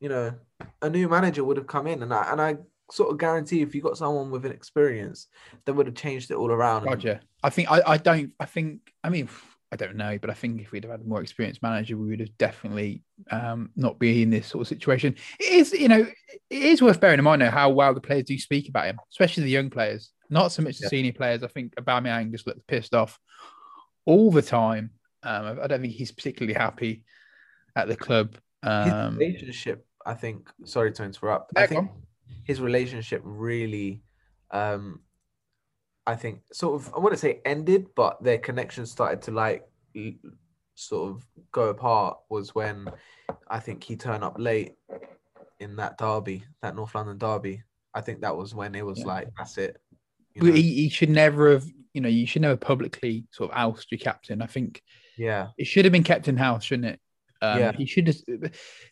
[0.00, 0.34] you know,
[0.82, 2.56] a new manager would have come in, and I and I
[2.90, 5.28] sort of guarantee if you got someone with an experience,
[5.64, 6.84] they would have changed it all around.
[6.84, 7.20] Roger.
[7.42, 9.28] I think, I, I don't, I think, I mean,
[9.72, 12.08] I don't know, but I think if we'd have had a more experienced manager, we
[12.08, 15.16] would have definitely um, not be in this sort of situation.
[15.40, 16.06] It is, you know,
[16.50, 19.44] it is worth bearing in mind how well the players do speak about him, especially
[19.44, 20.10] the young players.
[20.34, 20.88] Not so much the Yeah.
[20.88, 21.44] senior players.
[21.44, 23.20] I think Aubameyang just looks pissed off
[24.04, 24.90] all the time.
[25.22, 27.04] Um, I- don't think he's particularly happy
[27.76, 28.36] at the club.
[28.62, 30.50] his Um, relationship, I think.
[30.64, 31.52] Sorry to interrupt.
[31.56, 31.90] I think
[32.44, 34.02] his relationship really,
[34.50, 35.02] um,
[36.06, 36.92] I think, sort of.
[36.94, 39.68] I wouldn't say ended, but their connection started to like
[40.74, 42.18] sort of go apart.
[42.30, 42.88] Was when
[43.48, 44.76] I think he turned up late
[45.60, 47.62] in that derby, that North London derby.
[47.92, 49.06] I think that was when it was Yeah.
[49.06, 49.80] like, that's it.
[50.34, 50.52] You know?
[50.54, 53.98] he, he should never have, you know, you should never publicly sort of oust your
[53.98, 54.42] captain.
[54.42, 54.82] I think
[55.16, 57.00] yeah, it should have been kept in house, shouldn't it?
[57.40, 57.72] Um, Yeah.
[57.72, 58.24] He should just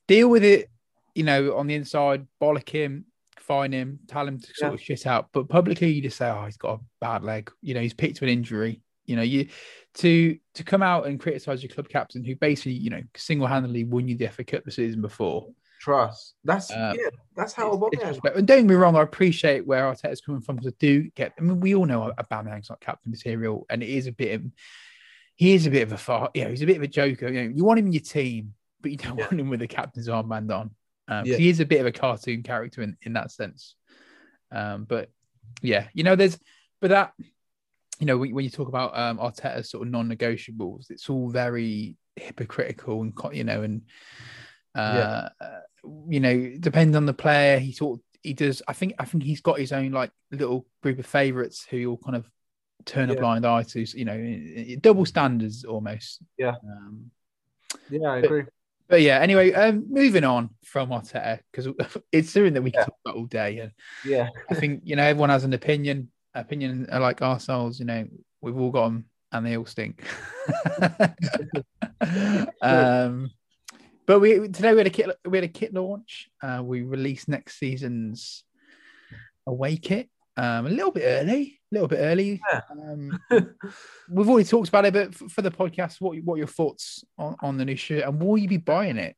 [0.06, 0.70] deal with it,
[1.14, 3.06] you know, on the inside, bollock him,
[3.38, 4.74] fine him, tell him to sort Yeah.
[4.74, 5.28] of shit out.
[5.32, 8.22] But publicly, you just say, "Oh, he's got a bad leg." You know, he's picked
[8.22, 8.80] an injury.
[9.06, 9.48] You know, you
[9.94, 13.82] to to come out and criticize your club captain, who basically, you know, single handedly
[13.84, 15.48] won you the FA Cup the season before.
[15.82, 16.34] Trust.
[16.44, 18.36] That's Uh, yeah, that's how Aubameyang.
[18.36, 21.32] And don't get me wrong, I appreciate where Arteta's coming from because I do get.
[21.38, 24.36] I mean, we all know Aubameyang's not captain material, and it is a bit.
[24.36, 24.46] Of,
[25.34, 26.30] he is a bit of a far.
[26.34, 27.28] You know, he's a bit of a joker.
[27.28, 29.26] You know, you want him in your team, but you don't Yeah.
[29.26, 30.70] want him with the captain's armband on.
[31.08, 31.36] Um, Yeah.
[31.36, 33.74] he is a bit of a cartoon character in, in that sense.
[34.52, 35.10] Um, but
[35.62, 36.38] yeah, you know, there's,
[36.80, 37.12] but that,
[37.98, 41.96] you know, when, when you talk about um, Arteta's sort of non-negotiables, it's all very
[42.16, 43.82] hypocritical and you know, and
[44.74, 45.28] uh,
[46.08, 47.58] you know, depends on the player.
[47.58, 48.62] He sort of, he does.
[48.68, 51.96] I think I think he's got his own like little group of favourites who you'll
[51.98, 52.28] kind of
[52.84, 53.98] turn a blind eye to.
[53.98, 56.20] You know, double standards almost.
[56.38, 56.54] Yeah.
[56.64, 57.10] Um,
[57.90, 58.44] Yeah, I But- agree.
[58.88, 59.18] but yeah.
[59.20, 61.68] Anyway, um, moving on from Arteta because
[62.12, 62.84] it's something that we can Yeah.
[62.84, 63.58] talk about all day.
[63.58, 63.72] And
[64.04, 66.10] Yeah, I think you know everyone has an opinion.
[66.34, 67.78] Opinion are like ourselves.
[67.80, 68.06] You know,
[68.40, 70.02] we've all got them, and they all stink.
[72.62, 73.30] um,
[74.06, 76.28] but we today we had a kit we had a kit launch.
[76.42, 78.44] Uh, we released next season's
[79.46, 80.08] away kit.
[80.36, 82.40] Um, a little bit early, a little bit early.
[82.50, 82.60] Yeah.
[82.70, 83.20] Um,
[84.10, 87.36] we've already talked about it, but for the podcast, what what are your thoughts on,
[87.42, 89.16] on the new shirt, and will you be buying it?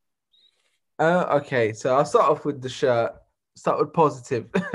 [0.99, 3.15] Uh, okay, so I'll start off with the shirt.
[3.57, 4.49] Start with positive.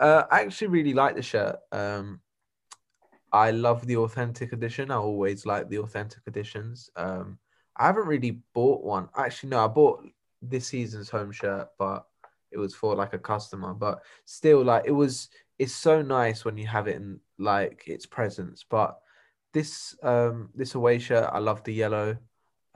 [0.00, 1.56] uh, I actually really like the shirt.
[1.72, 2.20] Um,
[3.32, 4.90] I love the authentic edition.
[4.90, 6.90] I always like the authentic editions.
[6.94, 7.38] Um,
[7.82, 9.08] I haven't really bought one.
[9.16, 10.06] Actually, no, I bought
[10.40, 12.06] this season's home shirt, but
[12.52, 13.74] it was for like a customer.
[13.74, 15.28] But still, like it was.
[15.58, 18.64] It's so nice when you have it in like its presence.
[18.68, 18.98] But
[19.52, 22.16] this um this away shirt, I love the yellow.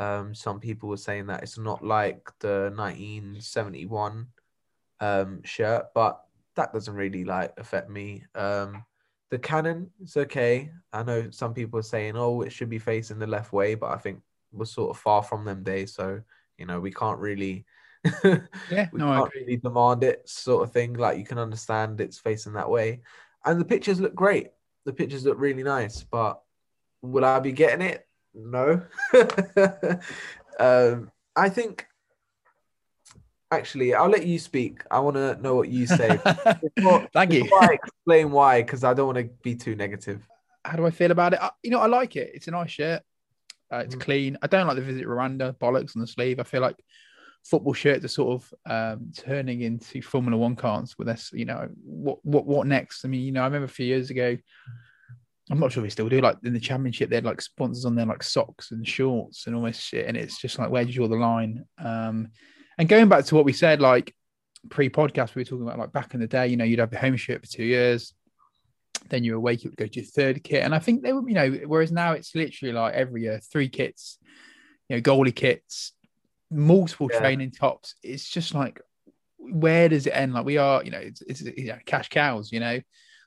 [0.00, 4.26] Um, some people were saying that it's not like the 1971
[5.00, 6.20] um, shirt, but
[6.56, 8.24] that doesn't really like affect me.
[8.34, 8.84] Um,
[9.30, 10.70] the cannon is okay.
[10.92, 13.90] I know some people are saying, oh, it should be facing the left way, but
[13.90, 14.20] I think
[14.56, 16.20] we're sort of far from them days, so
[16.58, 17.64] you know we can't really.
[18.70, 19.40] Yeah, we no, can't agree.
[19.42, 20.94] really demand it, sort of thing.
[20.94, 23.00] Like you can understand it's facing that way,
[23.44, 24.48] and the pictures look great.
[24.84, 26.40] The pictures look really nice, but
[27.02, 28.06] will I be getting it?
[28.34, 28.82] No.
[30.60, 31.86] um, I think.
[33.52, 34.82] Actually, I'll let you speak.
[34.90, 36.18] I want to know what you say.
[36.76, 37.44] Before- Thank you.
[37.44, 40.26] before I explain why, because I don't want to be too negative.
[40.64, 41.38] How do I feel about it?
[41.40, 42.32] I, you know, I like it.
[42.34, 43.02] It's a nice shirt.
[43.72, 44.00] Uh, it's Mm.
[44.00, 44.38] clean.
[44.42, 46.38] I don't like the Visit Rwanda bollocks on the sleeve.
[46.40, 46.76] I feel like
[47.44, 51.30] football shirts are sort of um, turning into Formula One cars with this.
[51.32, 53.04] You know, what what what next?
[53.04, 54.36] I mean, you know, I remember a few years ago.
[55.48, 56.20] I'm not sure if we still do.
[56.20, 59.54] Like in the championship, they had like sponsors on their like socks and shorts and
[59.54, 60.06] all this shit.
[60.08, 61.64] And it's just like, where do you draw the line?
[61.78, 62.30] Um,
[62.78, 64.12] and going back to what we said, like
[64.70, 66.48] pre-podcast, we were talking about like back in the day.
[66.48, 68.12] You know, you'd have the home shirt for two years.
[69.08, 70.64] Then you're awake, you would go to your third kit.
[70.64, 73.68] And I think they were, you know, whereas now it's literally like every year, three
[73.68, 74.18] kits,
[74.88, 75.92] you know, goalie kits,
[76.50, 77.18] multiple Yeah.
[77.18, 77.94] training tops.
[78.02, 78.80] It's just like,
[79.38, 80.34] where does it end?
[80.34, 82.80] Like we are, you know, it's, it's you know, cash cows, you know,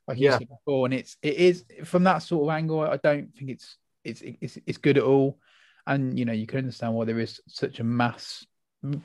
[0.07, 0.37] like you Yeah.
[0.37, 0.85] said before.
[0.85, 2.81] And it's it is from that sort of angle.
[2.81, 5.39] I don't think it's it's it's it's good at all.
[5.87, 8.45] And you know, you can understand why there is such a mass,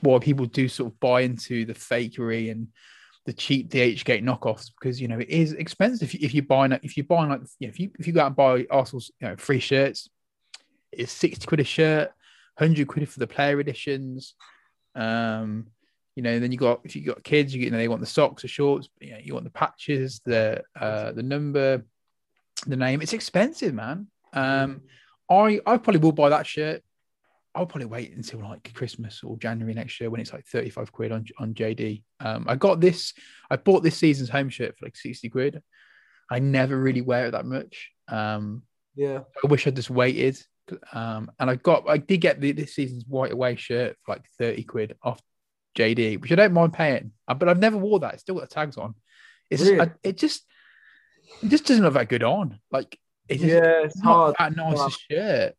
[0.01, 2.69] why people do sort of buy into the fakery and
[3.27, 7.05] the cheap DHgate knockoffs because you know it is expensive if you buy if you
[7.05, 9.37] buy like you know, if you if you go out and buy Arsenal's you know
[9.37, 10.09] free shirts,
[10.93, 12.13] it's sixty quid a shirt,
[12.59, 14.35] hundred quid for the player editions.
[14.95, 15.69] Um,
[16.17, 18.07] you know, then you got if you got kids, you, you know they want the
[18.07, 21.83] socks, the shorts, you know, you want the patches, the uh the number,
[22.67, 23.01] the name.
[23.01, 24.09] It's expensive, man.
[24.33, 24.83] Um,
[25.31, 26.83] I I probably will buy that shirt.
[27.55, 31.13] I'll probably wait until like Christmas or January next year when it's like 35 quid
[31.13, 32.03] on, on JD.
[32.21, 33.13] Um, I got this,
[33.51, 35.63] I bought this season's home shirt for like 60 quid.
[36.31, 37.91] I never really wear it that much.
[38.09, 38.63] Um,
[38.97, 39.21] Yeah.
[39.43, 40.37] I wish I'd just waited.
[40.93, 44.25] Um, and I got, I did get the, this season's white away shirt for like
[44.39, 45.21] 30 quid off
[45.79, 48.15] JD, which I don't mind paying, Uh, but I've never wore that.
[48.15, 48.95] It's still got the tags on.
[49.51, 49.81] It's Really?
[49.81, 50.45] I, it just,
[51.43, 52.59] it just doesn't look that good on.
[52.71, 54.35] Like, it's just, Yeah, it's not hard.
[54.39, 55.55] that nice a shirt.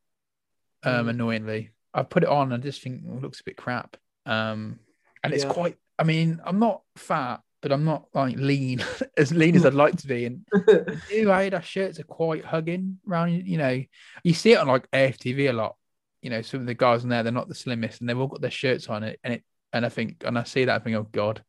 [0.83, 1.09] Um, Mm.
[1.09, 3.97] annoyingly, I put it on and I just think oh, it looks a bit crap.
[4.25, 4.79] Um,
[5.23, 5.53] and it's Yeah.
[5.53, 5.77] quite.
[5.97, 8.83] I mean, I'm not fat, but I'm not like lean
[9.17, 10.25] as lean as I'd like to be.
[10.25, 13.47] And new Adidas shirts are quite hugging around.
[13.47, 13.81] You know,
[14.23, 15.77] you see it on like AFTV a lot.
[16.21, 18.27] You know, some of the guys in there, they're not the slimmest, and they've all
[18.27, 19.19] got their shirts on it.
[19.23, 21.43] And it, and I think, and I see that, I think, oh god,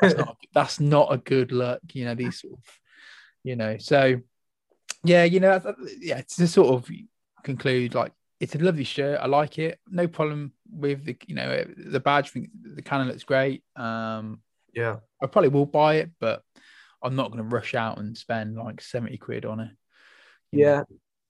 [0.00, 1.80] that's not that's not a good look.
[1.92, 2.64] You know, these sort of,
[3.44, 4.16] you know, so
[5.04, 5.60] yeah, you know,
[6.00, 6.90] yeah, to sort of
[7.44, 9.18] conclude like it's a lovely shirt.
[9.20, 9.80] I like it.
[9.88, 12.28] No problem with the, you know, the badge.
[12.28, 13.64] I think the cannon looks great.
[13.76, 14.40] Um,
[14.74, 14.96] yeah.
[15.22, 16.42] I probably will buy it, but
[17.02, 19.70] I'm not going to rush out and spend like 70 quid on it.
[20.52, 20.70] you know.
[20.70, 20.82] Yeah.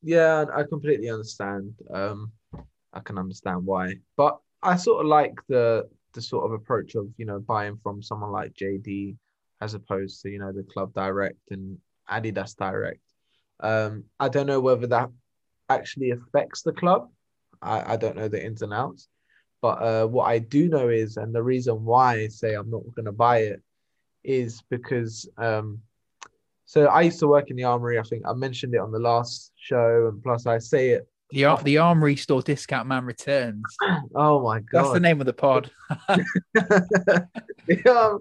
[0.03, 1.75] Yeah, I completely understand.
[1.93, 2.31] Um,
[2.93, 3.97] I can understand why.
[4.17, 8.03] But I sort of like the the sort of approach of, you know, buying from
[8.03, 9.17] someone like JD
[9.61, 13.01] as opposed to, you know, the club direct and Adidas direct.
[13.61, 15.11] Um, I don't know whether that
[15.69, 17.11] actually affects the club.
[17.63, 19.09] I, I don't know the ins and outs.
[19.61, 22.83] But uh, what I do know is, and the reason why I say I'm not
[22.95, 23.63] going to buy it
[24.23, 25.81] is because um,
[26.69, 27.99] so I used to work in the armory.
[27.99, 31.09] I think I mentioned it on the last show, and plus I say it.
[31.31, 33.65] The, Ar- the Armory Store Discount Man returns.
[34.15, 34.85] Oh my god!
[34.85, 35.71] That's the name of the pod.
[37.89, 38.21] um,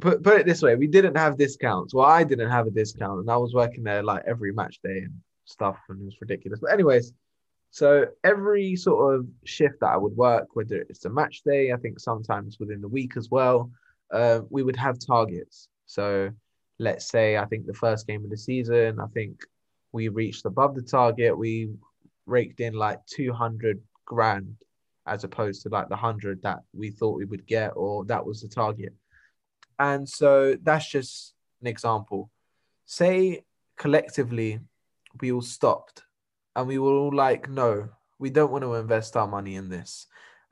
[0.00, 1.94] put put it this way: we didn't have discounts.
[1.94, 4.98] Well, I didn't have a discount, and I was working there like every match day
[4.98, 5.14] and
[5.46, 6.60] stuff, and it was ridiculous.
[6.60, 7.12] But anyways,
[7.70, 11.76] so every sort of shift that I would work, whether it's a match day, I
[11.76, 13.70] think sometimes within the week as well,
[14.12, 15.68] uh, we would have targets.
[15.86, 16.30] So
[16.78, 19.40] let's say I think the first game of the season, I think
[19.92, 21.36] we reached above the target.
[21.36, 21.70] We
[22.26, 24.56] raked in like 200 grand
[25.06, 28.42] as opposed to like the 100 that we thought we would get or that was
[28.42, 28.92] the target.
[29.78, 32.30] And so that's just an example.
[32.86, 33.44] Say
[33.76, 34.60] collectively
[35.20, 36.02] we all stopped
[36.54, 40.06] and we were all like, no, we don't want to invest our money in this.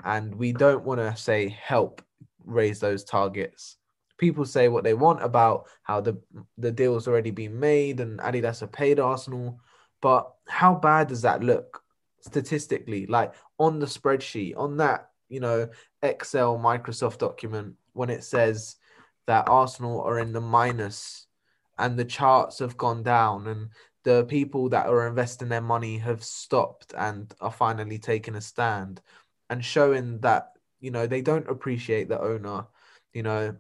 [0.05, 2.03] And we don't want to say help
[2.45, 3.77] raise those targets.
[4.19, 6.21] People say what they want about how the
[6.59, 9.61] the deal's already been made and Adidas have paid Arsenal,
[10.01, 11.83] but how bad does that look
[12.21, 13.07] statistically?
[13.07, 15.69] Like on the spreadsheet, on that you know
[16.03, 18.77] Excel Microsoft document, when it says
[19.27, 21.27] that Arsenal are in the minus
[21.79, 23.69] and the charts have gone down and
[24.05, 29.01] the people that are investing their money have stopped and are finally taking a stand
[29.51, 32.67] and showing that you know they don't appreciate the owner.
[33.13, 33.57] You know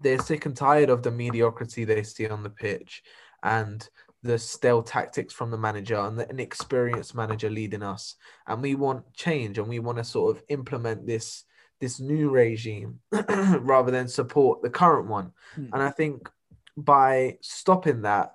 [0.00, 3.02] they're sick and tired of the mediocrity they see on the pitch
[3.42, 3.88] and
[4.22, 8.16] the stale tactics from the manager and the inexperienced manager leading us.
[8.46, 11.44] And we want change and we want to sort of implement this
[11.80, 13.00] this new regime
[13.60, 15.32] rather than support the current one.
[15.54, 15.66] Hmm.
[15.72, 16.28] and i think
[16.76, 18.34] by stopping that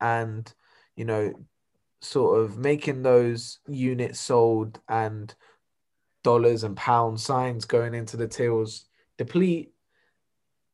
[0.00, 0.52] and
[0.96, 1.32] you know
[2.00, 5.34] sort of making those units sold and
[6.22, 9.72] dollars and pound signs going into the tills deplete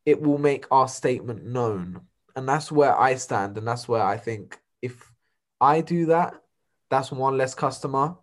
[0.05, 2.01] it will make our statement known.
[2.35, 5.13] And that's where i stand and that's where i think if
[5.61, 6.35] i do that
[6.91, 8.17] that's one less customer.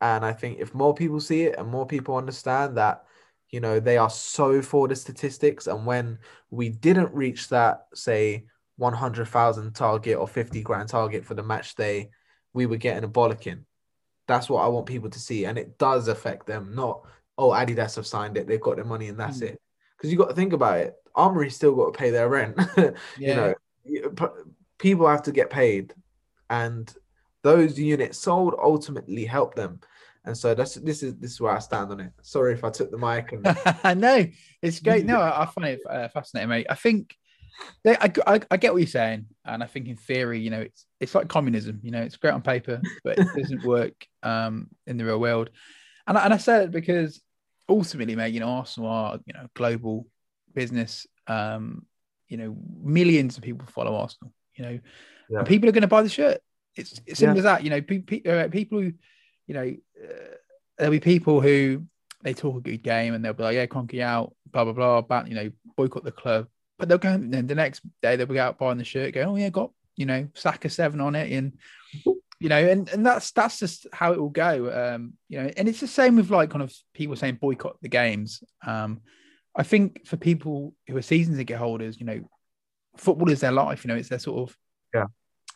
[0.00, 3.04] And i think if more people see it and more people understand that
[3.50, 6.18] you know they are so for the statistics and when
[6.50, 8.46] we didn't reach that say
[8.80, 12.10] 100,000 target or 50 grand target for the match day
[12.52, 13.62] we were getting a bollocking
[14.26, 17.02] that's what i want people to see and it does affect them not
[17.38, 19.50] oh adidas have signed it they've got their money and that's Mm.
[19.50, 19.60] it
[19.96, 22.94] because you got to think about it armory still got to pay their rent Yeah.
[23.18, 23.54] you know
[24.80, 25.94] people have to get paid,
[26.48, 26.92] and
[27.42, 29.80] those units sold ultimately help them.
[30.24, 32.12] And so that's this is this is where I stand on it.
[32.22, 33.32] Sorry if I took the mic.
[33.32, 33.42] And...
[34.00, 34.26] no,
[34.60, 35.06] it's great.
[35.06, 36.66] No, I, I find it uh, fascinating, mate.
[36.68, 37.16] I think
[37.86, 40.86] I, I, I, get what you're saying, and I think in theory, you know, it's
[41.00, 41.80] it's like communism.
[41.82, 45.50] You know, it's great on paper, but it doesn't work um, in the real world.
[46.06, 47.20] And I, and I say it because
[47.68, 50.06] ultimately, mate, you know, Arsenal are you know global
[50.54, 51.06] business.
[51.26, 51.86] Um,
[52.28, 54.32] you know, millions of people follow Arsenal.
[54.54, 54.80] You know,
[55.30, 55.38] yeah.
[55.38, 56.40] and people are going to buy the shirt.
[56.76, 57.40] It's, it's simple yeah.
[57.40, 57.64] as that.
[57.64, 58.92] You know, pe- pe- uh, people who,
[59.46, 60.34] you know, uh,
[60.78, 61.84] there'll be people who
[62.22, 64.98] they talk a good game and they'll be like, yeah, Kroenke out, blah blah blah,
[64.98, 66.46] about you know, boycott the club
[66.80, 69.22] but they'll go and then the next day they'll be out buying the shirt, go,
[69.22, 71.52] oh yeah, got you know Saka seven on it, and
[72.40, 74.94] you know, and and that's that's just how it will go.
[74.94, 77.88] Um, you know, and it's the same with like kind of people saying boycott the
[77.88, 78.42] games.
[78.66, 79.00] Um,
[79.54, 82.20] I think for people who are season ticket holders, you know,
[82.96, 83.84] football is their life.
[83.84, 84.56] You know, it's their sort of
[84.94, 85.06] yeah,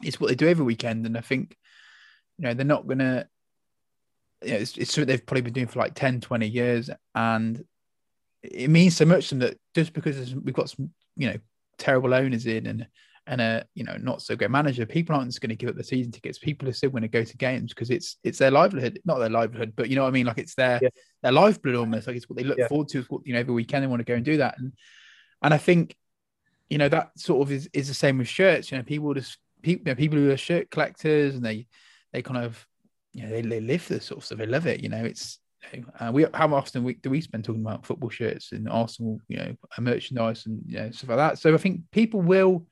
[0.02, 1.56] it's what they do every weekend, and I think
[2.38, 3.26] you know they're not gonna.
[4.42, 7.64] You know, it's, it's what they've probably been doing for like 10, 20 years, and
[8.52, 11.36] it means so much to them that just because we've got some you know
[11.78, 12.86] terrible owners in and
[13.26, 15.76] and a you know not so great manager, people aren't just going to give up
[15.76, 16.38] the season tickets.
[16.38, 19.30] People are still going to go to games because it's it's their livelihood, not their
[19.30, 20.26] livelihood, but you know what I mean.
[20.26, 20.90] Like it's their yeah.
[21.22, 22.06] their lifeblood almost.
[22.06, 22.68] Like it's what they look yeah.
[22.68, 23.02] forward to.
[23.08, 24.58] What, you know, every weekend they want to go and do that.
[24.58, 24.72] And
[25.42, 25.96] and I think
[26.68, 28.70] you know that sort of is is the same with shirts.
[28.70, 31.66] You know, people just people you know, people who are shirt collectors and they
[32.12, 32.66] they kind of
[33.14, 34.38] you know they, they live this sort of stuff.
[34.38, 34.82] They love it.
[34.82, 35.38] You know, it's
[36.00, 39.36] uh, we how often we, do we spend talking about football shirts and Arsenal, you
[39.36, 41.38] know, merchandise and you know stuff like that.
[41.38, 42.66] So I think people will,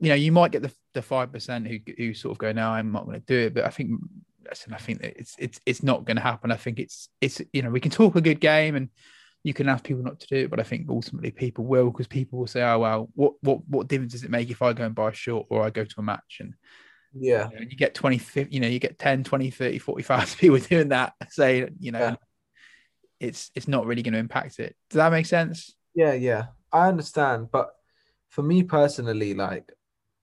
[0.00, 2.68] you know, you might get the the five percent who who sort of go, no,
[2.68, 3.54] I'm not going to do it.
[3.54, 4.00] But I think,
[4.48, 6.50] listen, I think that it's it's it's not going to happen.
[6.50, 8.88] I think it's it's you know we can talk a good game and
[9.42, 12.08] you can ask people not to do it, but I think ultimately people will because
[12.08, 14.84] people will say, oh well, what what what difference does it make if I go
[14.84, 16.54] and buy a shirt or I go to a match and
[17.18, 17.48] yeah.
[17.50, 20.58] You, know, you get 20, 50, you know, you get 10, 20, 30, 45 people
[20.58, 21.14] doing that.
[21.30, 22.16] Say, you know, yeah.
[23.20, 24.76] it's it's not really going to impact it.
[24.90, 25.74] Does that make sense?
[25.94, 26.46] Yeah, yeah.
[26.72, 27.50] I understand.
[27.50, 27.70] But
[28.28, 29.72] for me personally, like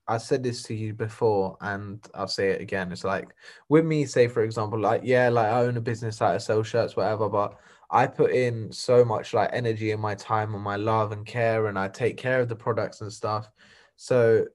[0.07, 2.91] I said this to you before and I'll say it again.
[2.91, 3.29] It's like
[3.69, 6.63] with me, say for example, like, yeah, like I own a business, like I sell
[6.63, 7.57] shirts, whatever, but
[7.89, 11.67] I put in so much like energy and my time and my love and care
[11.67, 13.49] and I take care of the products and stuff.
[13.95, 14.45] So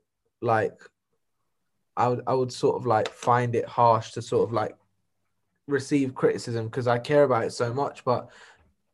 [0.43, 0.75] like
[1.99, 4.75] I would I would sort of like find it harsh to sort of like
[5.67, 8.31] receive criticism because I care about it so much, but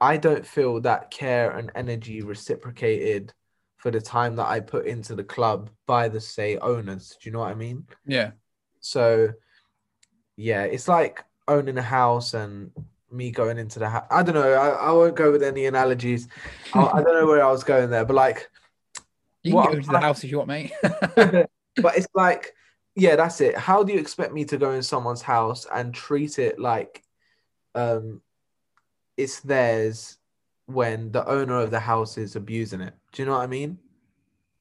[0.01, 3.33] I don't feel that care and energy reciprocated
[3.77, 7.17] for the time that I put into the club by the say owners.
[7.21, 7.87] Do you know what I mean?
[8.07, 8.33] Yeah.
[8.81, 9.29] So
[10.37, 12.71] yeah, it's like owning a house and
[13.11, 14.07] me going into the house.
[14.11, 14.53] I don't know.
[14.53, 16.27] I, I won't go with any analogies.
[16.73, 18.51] I, I don't know where I was going there, but like
[19.43, 20.73] you can go to the house if you want, mate.
[20.83, 21.49] but
[21.97, 22.55] it's like
[22.95, 23.57] yeah, that's it.
[23.57, 27.03] How do you expect me to go in someone's house and treat it like
[27.75, 28.21] um
[29.17, 30.19] it's theirs
[30.67, 32.95] when the owner of the house is abusing it?
[33.13, 33.79] Do you know what I mean?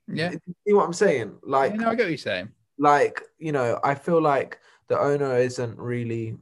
[0.07, 0.31] Yeah.
[0.31, 1.37] See what I'm saying?
[1.43, 2.49] Like, yeah, no, I get what you're saying.
[2.77, 6.37] Like, you know, I feel like the owner isn't really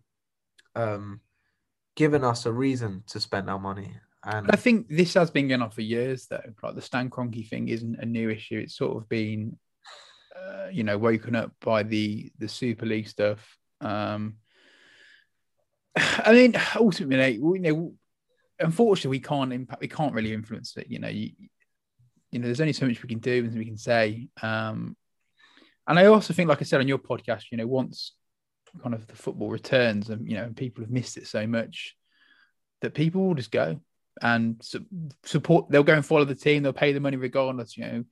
[0.75, 1.19] um
[1.95, 3.97] giving us a reason to spend our money.
[4.23, 6.41] And I think this has been going on for years, though.
[6.61, 8.59] Like the Stan Kroenke thing isn't a new issue.
[8.59, 9.57] It's sort of been
[10.35, 13.57] uh, you know, woken up by the the Super League stuff.
[13.79, 14.35] Um,
[15.95, 17.93] I mean, ultimately, you know,
[18.59, 19.81] unfortunately, we can't impact.
[19.81, 20.87] We can't really influence it.
[20.89, 21.31] You know, you,
[22.31, 24.29] you know, there's only so much we can do and we can say.
[24.41, 24.95] Um,
[25.87, 28.13] and I also think, like I said on your podcast, you know, once
[28.81, 31.95] kind of the football returns, and you know, people have missed it so much
[32.81, 33.79] that people will just go
[34.21, 34.85] and su-
[35.23, 35.69] support.
[35.69, 36.63] They'll go and follow the team.
[36.63, 37.77] They'll pay the money regardless.
[37.77, 38.03] You know,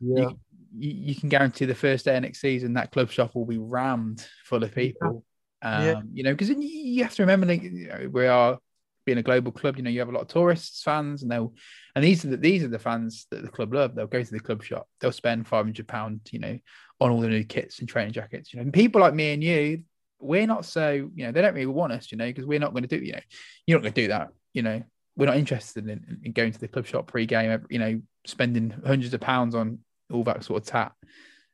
[0.00, 0.20] yeah.
[0.20, 0.38] You,
[0.76, 3.58] you, you, can guarantee the first day of next season that club shop will be
[3.58, 5.24] rammed full of people.
[5.62, 5.92] Yeah.
[5.92, 8.58] Um, you know, because you have to remember that you know, we are
[9.04, 9.76] being a global club.
[9.76, 11.54] You know, you have a lot of tourists, fans, and they'll
[11.94, 13.94] and these are the these are the fans that the club love.
[13.94, 14.88] They'll go to the club shop.
[15.00, 16.58] They'll spend five hundred pound, you know,
[17.00, 18.52] on all the new kits and training jackets.
[18.52, 19.84] You know, and people like me and you,
[20.20, 22.72] we're not so you know they don't really want us, you know, because we're not
[22.72, 23.20] going to do you know
[23.66, 24.28] you're not going to do that.
[24.52, 24.82] You know,
[25.16, 27.66] we're not interested in, in going to the club shop pre-game.
[27.70, 29.78] You know, spending hundreds of pounds on
[30.12, 30.92] all that sort of tat.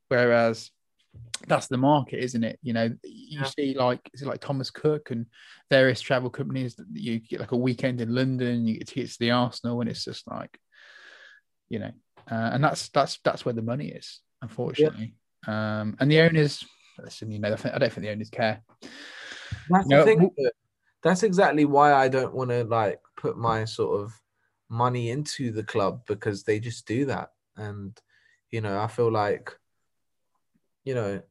[0.08, 0.70] Whereas
[1.46, 2.58] that's the market, isn't it?
[2.62, 3.44] You know, you yeah.
[3.44, 5.26] see like is it like Thomas Cook and
[5.70, 9.20] various travel companies that you get like a weekend in London, you get tickets to
[9.20, 10.58] the Arsenal, and it's just like,
[11.68, 11.92] you know,
[12.30, 15.14] uh, and that's that's that's where the money is, unfortunately.
[15.46, 15.80] Yeah.
[15.80, 16.64] Um, and the owners,
[16.98, 18.62] listen, you know, I don't think the owners care.
[19.70, 20.30] That's you know, the thing.
[21.02, 24.12] That's exactly why I don't want to like put my sort of
[24.68, 27.98] money into the club because they just do that, and
[28.50, 29.56] you know, I feel like
[30.84, 31.22] you know,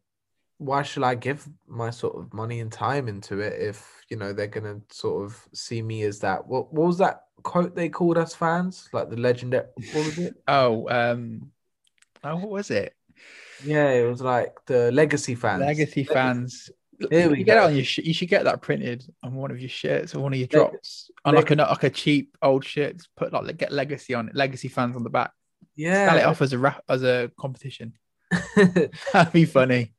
[0.57, 4.33] why should I give my sort of money and time into it if you know
[4.33, 6.45] they're gonna sort of see me as that?
[6.47, 8.89] What what was that quote they called us fans?
[8.91, 10.35] Like the legendary what was it?
[10.47, 11.51] Oh, um,
[12.23, 12.93] oh, what was it?
[13.63, 15.61] Yeah, it was like the legacy fans.
[15.61, 16.69] Legacy fans.
[17.09, 17.67] Here we you get go.
[17.67, 20.33] on your sh- you should get that printed on one of your shirts or one
[20.33, 23.01] of your Leg- drops on like a like a cheap old shirt.
[23.15, 25.31] Put like get legacy on it, legacy fans on the back.
[25.79, 26.27] Sell it Yeah.
[26.29, 27.93] off as a rap as a competition.
[28.55, 29.93] That'd be funny.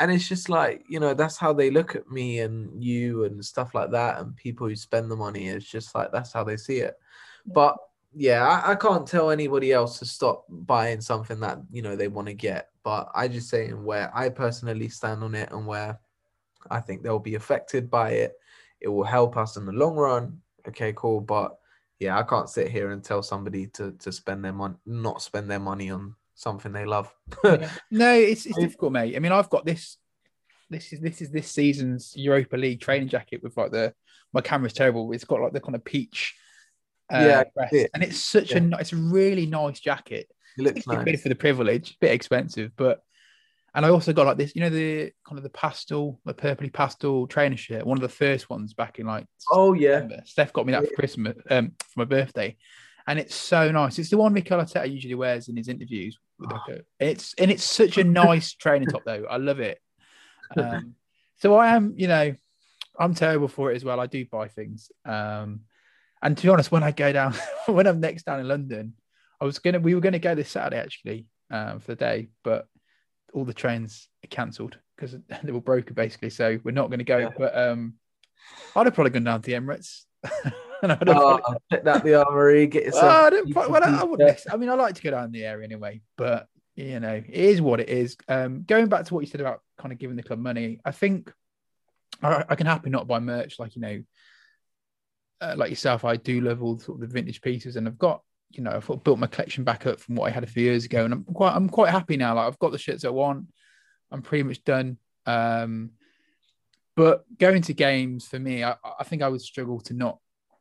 [0.00, 3.44] and it's just like you know that's how they look at me and you and
[3.44, 6.56] stuff like that and people who spend the money it's just like that's how they
[6.56, 6.98] see it
[7.46, 7.76] but
[8.12, 12.08] yeah I, I can't tell anybody else to stop buying something that you know they
[12.08, 15.98] want to get but i just saying where i personally stand on it and where
[16.70, 18.32] i think they'll be affected by it
[18.80, 21.58] it will help us in the long run okay cool but
[22.00, 25.50] yeah i can't sit here and tell somebody to to spend their money not spend
[25.50, 27.12] their money on something they love
[27.90, 29.14] No, it's it's difficult, mate.
[29.14, 29.98] I mean, I've got this.
[30.68, 33.94] This is this is this season's Europa League training jacket with like the
[34.32, 35.12] my camera's terrible.
[35.12, 36.34] It's got like the kind of peach.
[37.12, 37.90] Uh, Yeah, breast, it.
[37.94, 38.60] and it's such a Yeah.
[38.66, 40.26] ni- it's a really nice jacket.
[40.58, 43.02] it looks It's a nice bit for the privilege, a bit expensive, but
[43.74, 46.72] and I also got like this, you know, the kind of the pastel, the purpley
[46.72, 50.22] pastel trainer shirt, one of the first ones back in like oh yeah September.
[50.24, 52.56] Steph got me that for Christmas, um, for my birthday,
[53.08, 53.98] and it's so nice.
[53.98, 56.18] It's the one Mikel Arteta usually wears in his interviews.
[56.38, 59.24] With like it's and it's such a nice training top though.
[59.28, 59.78] I love it.
[60.56, 60.94] Um,
[61.38, 62.34] so I am, you know,
[62.98, 63.98] I'm terrible for it as well.
[63.98, 65.62] I do buy things, um,
[66.22, 67.34] and to be honest, when I go down,
[67.66, 68.94] when I'm next down in London,
[69.40, 72.68] I was gonna, we were gonna go this Saturday actually um, for the day, but
[73.34, 76.30] all the trains are cancelled because they were broken basically.
[76.30, 77.18] So we're not going to go.
[77.18, 77.28] Yeah.
[77.36, 77.94] But um,
[78.74, 80.02] I'd have probably gone down to the Emirates.
[80.82, 83.04] and I'd have Oh, probably, check out the armory, get yourself.
[83.04, 84.40] well, I, don't, well, I, I wouldn't.
[84.50, 87.60] I mean, I like to go down the area anyway, but you know, it is
[87.60, 88.16] what it is.
[88.28, 90.90] Um, going back to what you said about kind of giving the club money, I
[90.92, 91.32] think
[92.22, 94.02] I, I can happily not buy merch like you know,
[95.40, 96.04] uh, like yourself.
[96.04, 98.22] I do love all sort of the vintage pieces, and I've got
[98.56, 100.84] you know, I've built my collection back up from what I had a few years
[100.84, 102.34] ago, and I'm quite, I'm quite happy now.
[102.34, 103.46] Like I've got the shirts I want.
[104.10, 104.98] I'm pretty much done.
[105.26, 105.90] Um,
[106.96, 110.18] but going to games for me, I, I think I would struggle to not.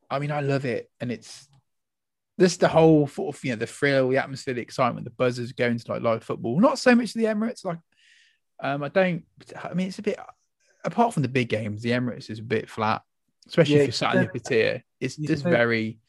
[0.09, 1.47] I mean, I love it, and it's
[2.37, 5.51] this the whole sort of you know the thrill, the atmosphere, the excitement, the buzzers
[5.51, 6.59] going to like live football.
[6.59, 7.63] Not so much the Emirates.
[7.63, 7.79] Like,
[8.61, 9.23] um, I don't.
[9.63, 10.19] I mean, it's a bit.
[10.83, 13.03] Apart from the big games, the Emirates is a bit flat,
[13.47, 14.83] especially Yeah, if you're sat in the tier.
[14.99, 15.99] It's just very.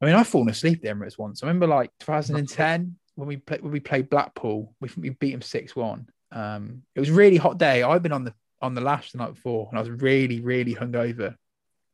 [0.00, 1.42] I mean, I've fallen asleep at the Emirates once.
[1.42, 4.74] I remember like 2010 when we played when we played Blackpool.
[4.80, 6.08] We we beat them six one.
[6.30, 7.82] Um, it was a really hot day.
[7.82, 10.74] I'd been on the on the lash the night before, and I was really really
[10.74, 11.34] hungover.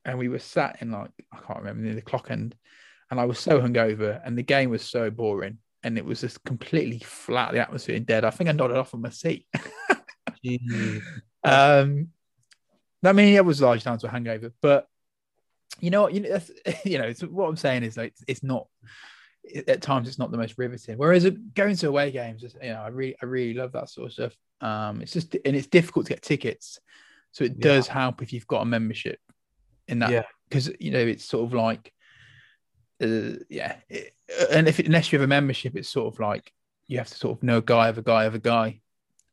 [0.05, 2.55] And we were sat in like I can't remember near the clock end,
[3.11, 6.45] and I was so hungover, and the game was so boring, and it was just
[6.45, 7.53] completely flat.
[7.53, 8.25] The atmosphere and dead.
[8.25, 9.47] I think I nodded off on my seat.
[11.43, 12.09] Um,
[13.05, 14.89] I mean, it was large down to a hangover, but
[15.81, 16.51] you know, what, you know, that's,
[16.85, 18.67] you know, it's, what I'm saying is like it's, it's not
[19.67, 20.97] at times it's not the most riveting.
[20.97, 24.13] Whereas going to away games, you know, I really, I really love that sort of
[24.13, 24.37] stuff.
[24.61, 26.79] Um, it's just and it's difficult to get tickets,
[27.33, 27.63] so it Yeah.
[27.63, 29.19] does help if you've got a membership
[29.89, 30.23] in that Yeah.
[30.49, 31.93] because you know it's sort of like,
[33.03, 34.15] uh, yeah, it,
[34.51, 36.53] and if unless you have a membership, it's sort of like
[36.87, 38.81] you have to sort of know a guy of a guy of a guy,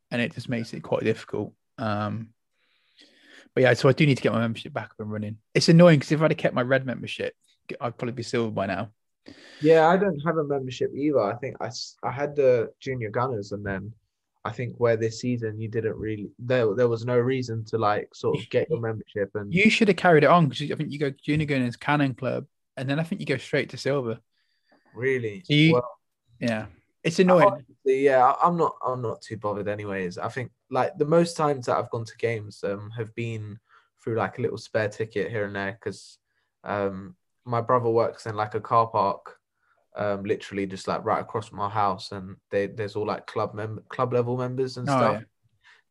[0.10, 1.54] and it just makes it quite difficult.
[1.78, 2.34] Um,
[3.54, 5.38] but yeah, so I do need to get my membership back up and running.
[5.54, 7.34] It's annoying because if I'd have kept my red membership,
[7.80, 8.90] I'd probably be silver by now.
[9.62, 11.20] Yeah, I don't have a membership either.
[11.22, 11.70] I think I,
[12.04, 13.94] I had the junior gunners, and then
[14.44, 18.10] I think where this season you didn't really there there was no reason to like
[18.16, 20.92] sort of get your membership and You should have carried it on because I think
[20.92, 24.18] you go junior gunners, Cannon Club, and then I think you go straight to silver.
[24.96, 25.98] really So you- well,
[26.40, 26.66] Yeah,
[27.04, 27.48] it's annoying.
[27.48, 30.18] honestly, yeah, I'm not I'm not too bothered anyways.
[30.18, 33.60] I think like the most times that I've gone to games um have been
[34.04, 36.18] through like a little spare ticket here and there because
[36.64, 39.38] um my brother works in like a car park
[39.96, 43.54] um literally just like right across from our house and they there's all like club
[43.54, 45.16] mem- club level members and Oh, stuff.
[45.16, 45.22] yeah.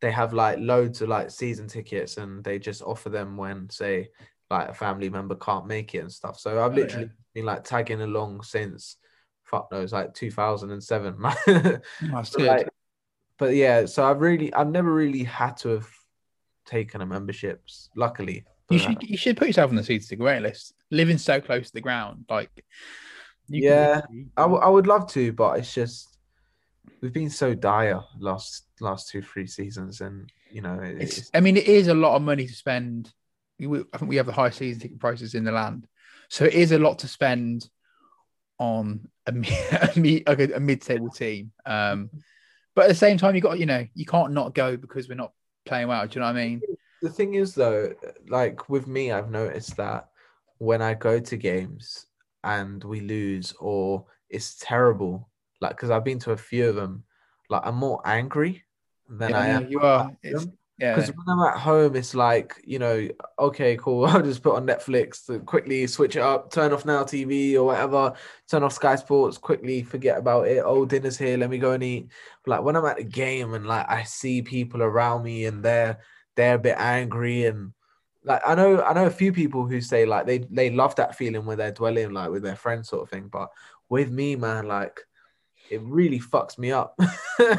[0.01, 4.09] They have like loads of like season tickets and they just offer them when say
[4.49, 6.39] like a family member can't make it and stuff.
[6.39, 6.83] So I've Oh, yeah.
[6.83, 8.97] literally been like tagging along since
[9.51, 11.81] fuck knows like 2007 That's
[12.11, 12.47] but, good.
[12.47, 12.69] like,
[13.39, 15.89] but yeah, so I've really, I've never really had to have
[16.67, 17.91] taken a memberships.
[17.97, 20.75] Luckily, you should you should put yourself on the seats to wait list.
[20.93, 22.65] Living so close to the ground, like can
[23.49, 26.19] Yeah, literally- I, w- I would love to, but it's just
[27.01, 31.31] we've been so dire last last two three seasons, and you know, it- it's, it's,
[31.35, 33.13] I mean, it is a lot of money to spend.
[33.59, 35.89] We- I think we have the highest season ticket prices in the land,
[36.29, 37.69] so it is a lot to spend
[38.61, 41.51] on a, mi- a, a, mid-table team.
[41.67, 42.11] Um,
[42.77, 45.17] But at the same time, you got you know you can't not go because we're
[45.17, 45.33] not
[45.67, 46.07] playing well.
[46.07, 46.63] Do you know what I mean?
[47.03, 47.95] The thing is, though,
[48.29, 50.11] like with me, I've noticed that
[50.59, 52.07] when I go to games
[52.45, 55.29] and we lose or it's terrible,
[55.61, 57.03] like because I've been to a few of them,
[57.49, 58.63] like I'm more angry
[59.09, 59.69] than Yeah, I am.
[59.69, 60.13] you are.
[60.23, 60.47] It's.
[60.81, 63.07] Yeah, Because when I'm at home, it's like, you know,
[63.39, 64.05] okay, cool.
[64.07, 67.64] I'll just put on Netflix to quickly switch it up, turn off Now TV or
[67.64, 68.14] whatever,
[68.49, 70.62] turn off Sky Sports, quickly forget about it.
[70.64, 71.37] Oh, dinner's here.
[71.37, 72.09] Let me go and eat.
[72.47, 75.99] Like when I'm at the game and like I see people around me and they're
[76.35, 77.72] they're a bit angry and
[78.24, 81.14] like I know I know a few people who say like they they love that
[81.14, 83.28] feeling where they're dwelling like with their friends sort of thing.
[83.31, 83.51] But
[83.91, 84.99] with me, man, like
[85.70, 86.99] it really fucks me up.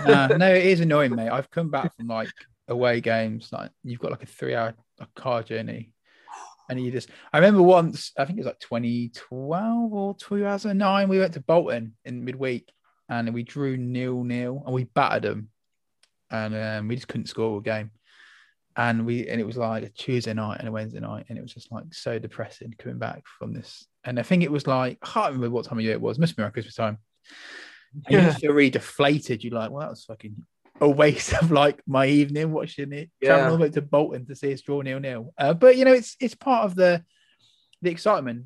[0.06, 1.30] Nah, no, it is annoying, mate.
[1.30, 2.30] I've come back from like
[2.72, 4.74] away games, like you've got like a three-hour
[5.16, 5.94] car journey,
[6.70, 7.10] and you just.
[7.32, 11.10] I remember once, I think it was like 2012 or 2009.
[11.10, 12.70] We went to Bolton in midweek,
[13.10, 15.50] and we drew nil nil, and we battered them,
[16.32, 17.92] and um, we just couldn't score a game.
[18.78, 21.42] And we and it was like a Tuesday night and a Wednesday night, and it
[21.42, 23.86] was just like so depressing coming back from this.
[24.06, 26.18] And I think it was like I can't remember what time of year it was.
[26.18, 26.98] Must be around Christmas time.
[27.94, 28.30] And you Yeah.
[28.30, 29.44] just feel really deflated.
[29.44, 30.36] You're like, well, that was fucking
[30.82, 33.10] a waste of like my evening watching it.
[33.22, 33.30] Yeah.
[33.30, 35.34] Traveling all the way to Bolton to see us draw nil nil.
[35.38, 37.04] Uh, but you know, it's it's part of the
[37.82, 38.46] the excitement.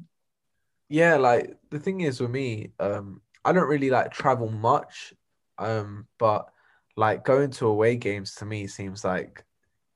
[0.90, 5.14] Yeah, like the thing is with me, um, I don't really like travel much,
[5.58, 6.50] um, but
[6.96, 9.44] like going to away games to me seems like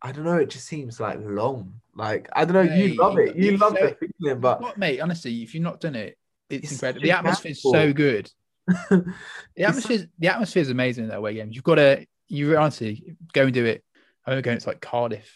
[0.02, 1.74] I don't know, it just seems like long.
[1.94, 5.00] Like I don't know, you love it, you love say- the feeling, but What, mate?
[5.02, 6.18] Honestly, if you've not done it,
[6.50, 7.04] it's, It's incredible.
[7.04, 8.32] The atmosphere is so good.
[8.90, 11.56] The atmosphere, the atmosphere is amazing in that away games.
[11.56, 13.84] You've got to, you honestly go and do it.
[14.26, 15.36] I remember going to like Cardiff.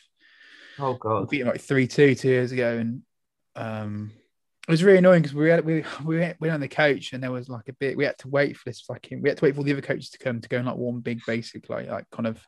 [0.80, 3.02] oh We god, beat them like three two two years ago, and
[3.56, 4.12] um,
[4.68, 7.14] it was really annoying because we had we we went, we went on the coach,
[7.14, 7.98] and there was like a bit.
[7.98, 9.22] We had to wait for this fucking.
[9.22, 10.76] We had to wait for all the other coaches to come to go in like
[10.78, 12.42] one big basic like like kind of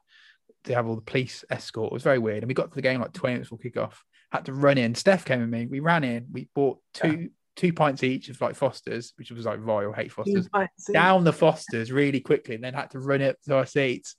[0.66, 1.92] to have all the police escort.
[1.92, 3.78] It was very weird, and we got to the game like twenty minutes before kick
[3.78, 4.04] off.
[4.32, 4.96] Had to run in.
[4.96, 5.68] Steph came with me.
[5.68, 6.28] We ran in.
[6.32, 10.50] We bought two two pints each of like Fosters, which was like Royal Hate Fosters.
[10.92, 14.16] Down the Fosters really quickly, and then had to run it to our seats.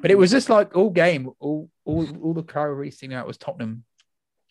[0.00, 3.38] But it was just like all game, all all all the crowd singing out was
[3.38, 3.84] Tottenham,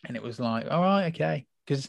[0.06, 1.88] and it was like, all right, okay, because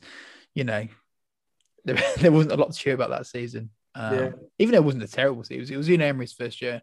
[0.53, 0.88] you know
[1.86, 3.70] there, there wasn't a lot to cheer about that season.
[3.95, 4.30] Um, Yeah.
[4.59, 6.82] Even though it wasn't a terrible season, it was, it was in Emery's first year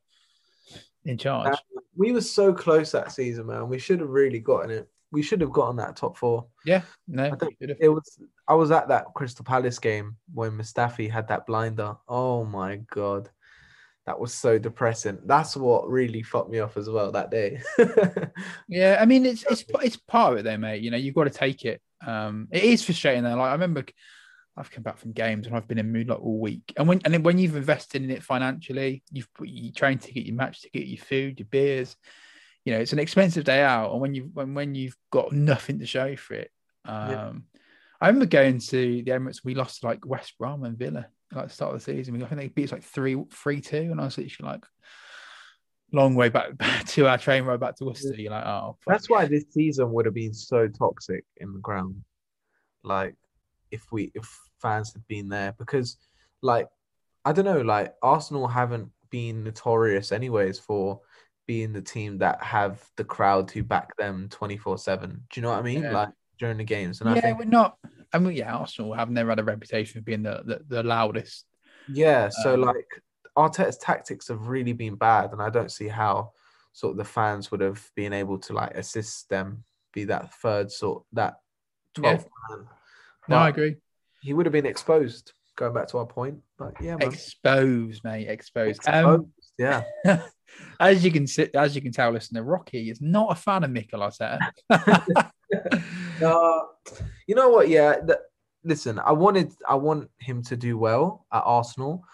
[1.05, 1.57] in charge.
[1.97, 3.69] we were so close that season, man.
[3.69, 4.89] We should have really gotten it.
[5.13, 6.47] We should have gotten that top four.
[6.65, 7.79] yeah, no, I think should have.
[7.81, 11.97] It was I was at that Crystal Palace game when Mustafi had that blinder.
[12.09, 13.31] Oh my god.
[14.07, 15.19] That was so depressing.
[15.27, 17.61] That's what really fucked me off as well that day.
[18.69, 20.83] Yeah, I mean it's it's it's part of it though, mate.
[20.83, 21.81] You know, you've got to take it.
[22.05, 23.37] Um, it is frustrating though.
[23.37, 23.85] Like I remember,
[24.57, 26.73] I've come back from games and I've been in mood like all week.
[26.77, 30.27] And when and then when you've invested in it financially, you've put your train ticket,
[30.27, 31.97] your match ticket, your food, your beers.
[32.65, 35.79] You know, it's an expensive day out, and when you when when you've got nothing
[35.79, 36.51] to show for it.
[36.85, 37.33] Um, Yeah.
[38.03, 39.45] I remember going to the Emirates.
[39.45, 42.15] We lost like West Brom and Villa like the start of the season.
[42.15, 44.65] We, I think they beat us like three three two, and I was literally like.
[45.93, 48.15] Long way back, back to our train ride back to Worcester.
[48.15, 48.95] You're like, oh, fuck.
[48.95, 52.05] That's why this season would have been so toxic in the ground.
[52.85, 53.17] Like
[53.73, 55.97] if we if fans had been there because
[56.43, 56.69] like
[57.25, 61.01] I don't know, like Arsenal haven't been notorious anyways for
[61.47, 65.11] being the team that have the crowd who back them 24/7.
[65.11, 65.83] Do you know what I mean?
[65.83, 65.93] Yeah.
[65.93, 67.01] Like during the games.
[67.01, 67.77] And I yeah, think we're not.
[68.13, 71.47] I mean, yeah, Arsenal have never had a reputation of being the the, the loudest.
[71.89, 73.03] Yeah, so Um, like
[73.37, 76.33] Arteta's tactics have really been bad, and I don't see how
[76.73, 80.71] sort of the fans would have been able to like assist them be that third
[80.71, 81.35] sort that
[81.99, 82.17] Yeah.
[82.17, 82.69] 12th man.
[83.29, 83.77] No, I agree.
[84.23, 86.41] He would have been exposed, going back to our point.
[86.59, 87.09] But yeah, man.
[87.09, 88.29] Exposed, mate.
[88.29, 88.87] Exposed.
[88.87, 89.83] Um, Exposed, yeah.
[90.81, 93.71] as you can sit, as you can tell, listener, Rocky is not a fan of
[93.71, 94.41] Mikel Arteta.
[96.25, 96.61] Uh,
[97.27, 97.69] you know what?
[97.69, 97.97] Yeah.
[98.63, 102.05] listen, I wanted I want him to do well at Arsenal,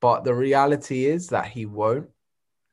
[0.00, 2.08] but the reality is that he won't.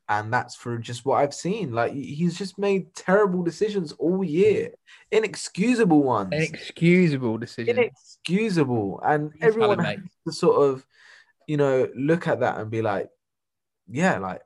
[0.08, 1.72] And that's for just what I've seen.
[1.72, 4.70] Like he's just made terrible decisions all year,
[5.10, 9.00] inexcusable ones, Inexcusable decisions, inexcusable.
[9.04, 10.86] And He's everyone has to sort of,
[11.46, 13.10] you know, look at that and be like,
[13.90, 14.40] yeah, like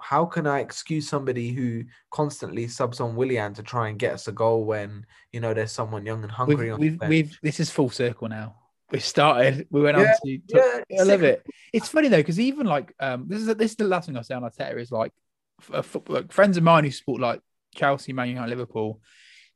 [0.00, 4.28] how can I excuse somebody who constantly subs on Willian to try and get us
[4.28, 7.60] a goal when you know there's someone young and hungry We've, on we've, we've, this
[7.60, 8.56] is full circle now.
[8.90, 9.66] We started.
[9.70, 10.38] We went Yeah, on to.
[10.48, 11.46] yeah, I love it.
[11.72, 14.22] It's funny though because even like um, this is this is the last thing I
[14.22, 15.12] say on Arteta is like,
[15.60, 17.40] f- uh, football, like friends of mine who support like
[17.74, 19.00] Chelsea, Man United, Liverpool,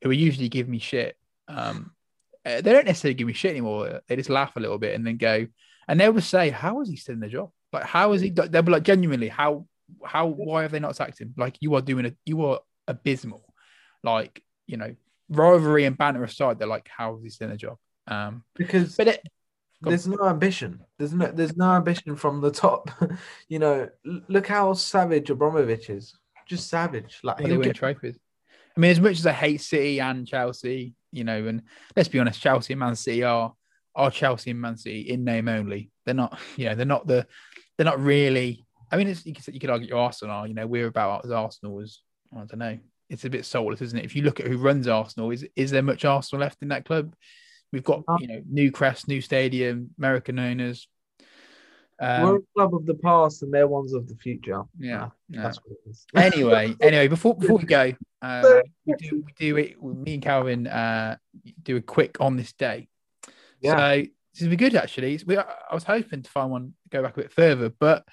[0.03, 1.17] who usually give me shit.
[1.49, 1.93] Um,
[2.47, 4.01] uh, they don't necessarily give me shit anymore.
[4.09, 5.47] They just laugh a little bit and then go,
[5.87, 7.51] and they will say, "How is he still in the job?
[7.73, 9.67] Like, how is he?" They'll be like, "Genuinely, how
[10.05, 11.35] how why have they not sacked him?
[11.37, 13.53] Like you are doing a you are abysmal.
[14.03, 14.95] Like you know,
[15.29, 17.79] rivalry and banter aside, they're like, how is he doing a job?
[18.09, 19.23] Um, because but it,
[19.83, 20.81] there's no ambition.
[20.99, 22.91] There's no there's no ambition from the top.
[23.49, 26.17] you know, look how savage Abramovich is.
[26.47, 27.21] Just savage.
[27.23, 28.19] Like they he'll win trophies.
[28.77, 31.63] I mean, as much as I hate City and Chelsea, you know, and
[31.97, 33.55] let's be honest, Chelsea and Man City are
[33.95, 35.91] are Chelsea and Man City in name only.
[36.05, 37.27] They're not, you know, they're not the,
[37.77, 38.66] they're not really.
[38.91, 41.31] I mean, it's, you could you could argue Arsenal are, you know, we're about as
[41.31, 42.01] Arsenal as
[42.33, 42.79] I don't know.
[43.09, 44.05] It's a bit soulless, isn't it?
[44.05, 46.85] If you look at who runs Arsenal, is is there much Arsenal left in that
[46.85, 47.15] club?
[47.73, 50.89] We've got you know new crest, new stadium, American owners.
[51.99, 54.63] Um, we're a club of the past and they're ones of the future.
[54.79, 55.43] yeah, yeah.
[55.43, 56.07] That's what it is.
[56.15, 59.83] anyway, anyway, before before we go, So- we do we do it.
[59.83, 61.17] Me and Calvin uh,
[61.63, 62.89] do a quick on this day.
[63.61, 63.77] Yeah.
[63.77, 64.03] So
[64.35, 65.19] this would be good actually.
[65.27, 68.05] We, I was hoping to find one go back a bit further, but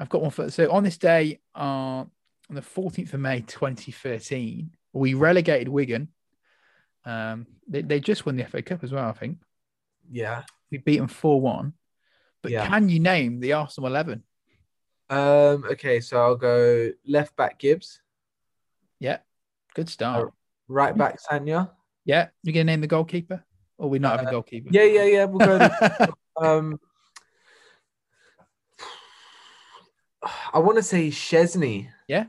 [0.00, 0.50] I've got one for.
[0.50, 2.10] So on this day, uh, on
[2.48, 6.08] the fourteenth of May, twenty thirteen, we relegated Wigan.
[7.04, 9.06] Um, they, they just won the FA Cup as well.
[9.08, 9.38] I think
[10.10, 10.42] yeah.
[10.70, 11.74] we beat them four one.
[12.42, 12.66] But Yeah.
[12.66, 14.22] can you name the Arsenal eleven?
[15.10, 15.64] Um.
[15.70, 16.00] Okay.
[16.00, 18.00] So I'll go left back Gibbs,
[18.98, 19.18] Yeah,
[19.74, 20.32] good start.
[20.66, 21.70] right back Sanya.
[22.06, 23.44] Yeah, you're gonna name the goalkeeper,
[23.76, 24.70] or we're not having Uh, goalkeeper?
[24.72, 24.84] Yeah.
[24.84, 25.04] Yeah.
[25.04, 25.24] Yeah.
[25.26, 25.68] We'll go.
[26.40, 26.80] um.
[30.52, 31.88] I want to say Szczesny.
[32.08, 32.26] Yeah.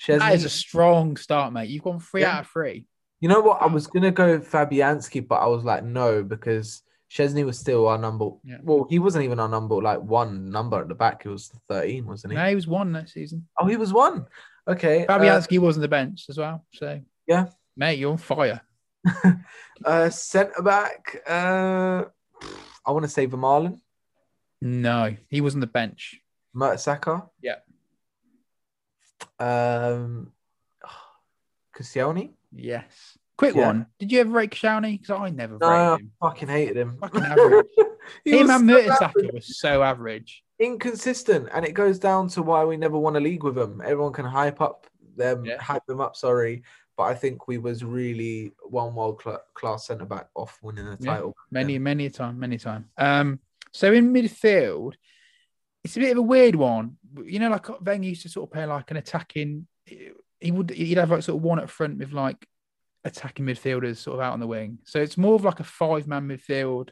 [0.00, 0.18] Szczesny.
[0.18, 1.68] That is a strong start, mate.
[1.70, 2.36] You've gone three Yeah.
[2.36, 2.86] out of three.
[3.20, 3.62] You know what?
[3.62, 7.98] I was gonna go Fabianski, but I was like, no, because Szczesny was still our
[7.98, 8.30] number.
[8.44, 8.58] Yeah.
[8.62, 11.22] Well, he wasn't even our number, like one number at the back.
[11.22, 12.36] He was thirteen, wasn't he?
[12.38, 13.48] No, he was one that season.
[13.58, 14.26] Oh, he was one.
[14.68, 15.06] Okay.
[15.06, 16.64] uh, Fabianski was on the bench as well.
[16.74, 17.46] So Yeah.
[17.76, 18.60] mate, you're on fire.
[19.84, 21.22] uh, centre back.
[21.26, 22.04] Uh,
[22.84, 23.80] I want to say Vermaelen,
[24.60, 26.20] No, he was on the bench.
[26.56, 27.28] Mertesacker.
[27.42, 27.56] Yeah.
[29.38, 30.32] Um,
[31.76, 32.32] Koscielny.
[32.52, 33.18] Yes.
[33.36, 33.66] Quick Yeah.
[33.66, 33.86] one.
[33.98, 34.96] Did you ever rate Shawnee?
[34.96, 36.12] Because I never No, I him.
[36.20, 36.96] fucking hated him.
[36.98, 37.66] Fucking average.
[38.24, 39.32] He Him and so Mertesacker average.
[39.34, 40.44] was so average.
[40.60, 43.82] inconsistent, and it goes down to why we never won a league with them.
[43.84, 44.86] Everyone can hype up
[45.16, 45.60] them, Yeah.
[45.60, 46.14] hype them up.
[46.16, 46.62] Sorry,
[46.96, 50.96] but I think we was really one world cl- class centre back off winning the
[51.00, 51.14] Yeah.
[51.14, 51.36] title.
[51.50, 52.88] Many, many a time, many a time.
[52.96, 53.40] Um,
[53.72, 54.94] so in midfield,
[55.86, 56.96] it's a bit of a weird one.
[57.24, 59.68] You know, like Wenger used to sort of play like an attacking.
[60.40, 62.44] He would he'd have like sort of one at front with like
[63.04, 64.78] attacking midfielders sort of out on the wing.
[64.84, 66.88] So it's more of like a five man midfield.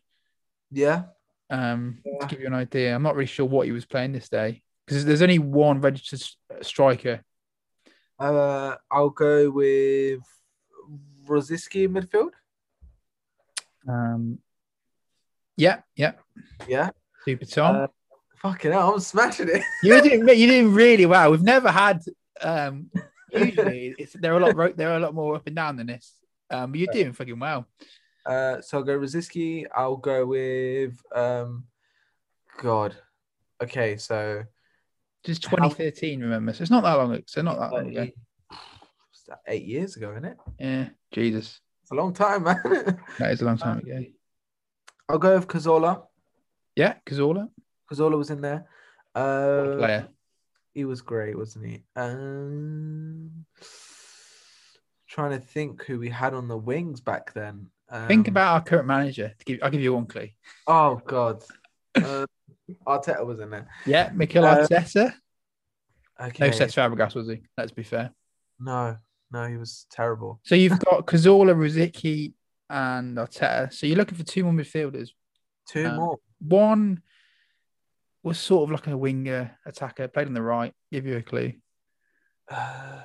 [0.71, 1.07] Yeah.
[1.51, 2.19] Um, Yeah.
[2.21, 4.63] to give you an idea, I'm not really sure what he was playing this day
[4.87, 6.23] because there's only one registered
[6.65, 7.25] striker.
[8.17, 10.21] Uh, I'll go with
[11.27, 12.31] Rosicky in midfield.
[13.89, 14.39] Um,
[15.57, 16.13] yeah, yeah,
[16.69, 16.91] Yeah.
[17.25, 17.77] super Tom.
[17.77, 17.87] Uh,
[18.45, 19.63] fucking hell, I'm smashing it.
[19.83, 21.31] You're doing you're doing really well.
[21.31, 22.01] We've never had
[22.43, 22.91] um
[23.33, 26.13] usually it's they're a lot they're a lot more up and down than this.
[26.51, 27.67] Um you're doing fucking well.
[28.27, 29.67] Uh, so I'll go Rosicky.
[29.75, 31.65] I'll go with um,
[32.63, 32.97] God.
[33.63, 34.45] Okay, so
[35.25, 36.55] Just How- 2013, remember.
[36.55, 38.09] So it's not that long so not that long ago.
[39.47, 40.37] eight years ago, isn't it?
[40.59, 41.61] Yeah, Jesus.
[41.83, 42.63] It's a long time, man.
[43.19, 44.05] That is a long time ago.
[45.11, 46.05] I'll go with Cazorla.
[46.77, 47.51] Yeah, Cazorla,
[47.91, 48.67] Cazorla was in there.
[49.13, 50.09] what Uh, player.
[50.73, 51.83] he was great, wasn't he?
[51.97, 53.45] Um,
[55.09, 57.69] trying to think who we had on the wings back then.
[57.91, 59.33] Um, Think about our current manager.
[59.45, 60.29] Give, I'll give you one clue.
[60.67, 61.45] Oh God,
[61.97, 62.27] uh,
[62.87, 63.69] Arteta was in there.
[63.87, 65.15] Yeah, Mikel Uh, Arteta.
[66.21, 66.49] Okay.
[66.49, 67.43] No Cesc Fabregas, was he?
[67.59, 68.11] Let's be fair.
[68.59, 68.97] No,
[69.33, 70.41] no, he was terrible.
[70.45, 72.33] So you've got Cazorla, Rosicky,
[72.71, 73.73] and Arteta.
[73.73, 75.11] So you're looking for two more midfielders.
[75.69, 76.19] Two Um, more.
[76.41, 77.03] One
[78.25, 80.73] was sort of like a winger attacker, played on the right.
[80.91, 81.53] Give you a clue.
[82.51, 83.03] Uh,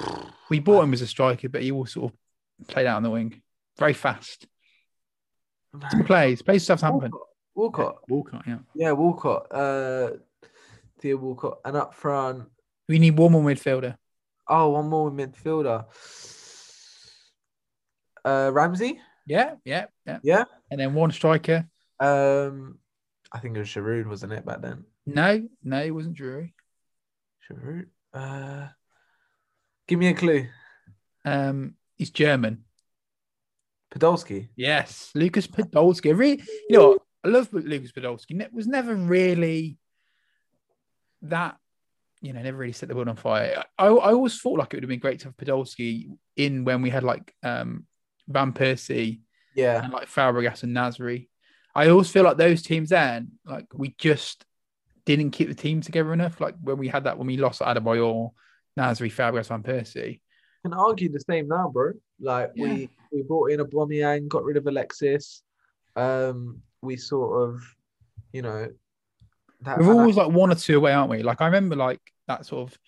[0.48, 3.10] We bought him as a striker, but he will sort of played out on the
[3.10, 3.42] wing.
[3.78, 4.46] Very fast.
[5.96, 7.10] He plays, plays Southampton.
[7.56, 7.96] Walcott.
[8.08, 8.08] Walcott.
[8.08, 8.58] Walcott, yeah.
[8.74, 9.46] Yeah, Walcott.
[9.50, 10.10] Uh,
[11.00, 11.58] Theo Walcott.
[11.64, 12.44] And up front,
[12.88, 13.96] We need one more midfielder.
[14.48, 15.84] oh, one more midfielder.
[18.24, 19.00] Uh, Ramsey.
[19.26, 20.18] Yeah, yeah, yeah.
[20.22, 20.44] Yeah.
[20.70, 21.66] And then one striker.
[21.98, 22.78] Um,
[23.36, 24.84] I think it was Giroud, wasn't it back then?
[25.04, 26.54] No, no, it wasn't Drury.
[27.50, 27.86] Giroud.
[28.14, 28.68] Uh,
[29.86, 30.46] give me a clue.
[31.24, 32.64] Um, he's German.
[33.94, 34.48] Podolski.
[34.56, 36.16] Yes, Lucas Podolski.
[36.16, 37.02] Really, you know, what?
[37.24, 38.40] I love Lucas Podolski.
[38.40, 39.76] It Was never really
[41.22, 41.56] that,
[42.22, 43.64] you know, never really set the world on fire.
[43.78, 46.80] I, I always thought like it would have been great to have Podolski in when
[46.82, 47.84] we had like um
[48.28, 49.20] Van Persie
[49.54, 49.82] Yeah.
[49.84, 51.28] and like Fabregas and Nasri.
[51.76, 54.44] I always feel like those teams then, like we just
[55.04, 56.40] didn't keep the team together enough.
[56.40, 58.30] Like when we had that when we lost Adebayor,
[58.78, 60.20] Nasri, Fabregas, Van Persie.
[60.64, 61.92] Can argue the same now, bro.
[62.18, 62.64] Like Yeah.
[62.64, 65.42] we we brought in Aubameyang, got rid of Alexis.
[65.94, 67.62] Um, we sort of,
[68.32, 68.68] you know,
[69.62, 71.22] that, We're always like one or two away, aren't we?
[71.22, 72.78] Like I remember like that sort of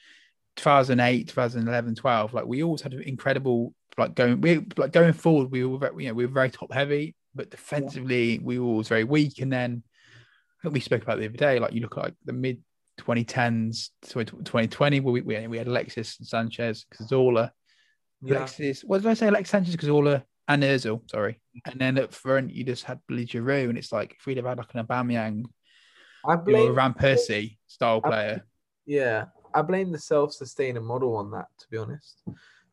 [0.57, 2.35] 2008, 2011, 12.
[2.35, 5.51] Like we always had an incredible like going we like going forward.
[5.51, 8.89] We were very, you know we were very top heavy, but defensively we were always
[8.89, 9.41] very weak.
[9.41, 9.83] And then
[10.59, 11.59] I think we spoke about the other day.
[11.59, 12.63] Like you look at like the mid
[12.99, 17.51] 2010s, 2020, where we, we we had Alexis and Sanchez, Cazorla,
[18.23, 18.39] yeah.
[18.39, 18.83] Alexis.
[18.83, 19.29] What did I say?
[19.29, 21.09] Alexis Sanchez, Cazorla, and Özil.
[21.11, 21.41] Sorry.
[21.65, 24.47] And then up front you just had Billy Giroud, and it's like if we'd have
[24.47, 25.45] had like an Aubameyang
[26.25, 28.45] I or a Van Persie style player.
[28.87, 32.23] Yeah, I blame the self-sustaining model on that, to be honest,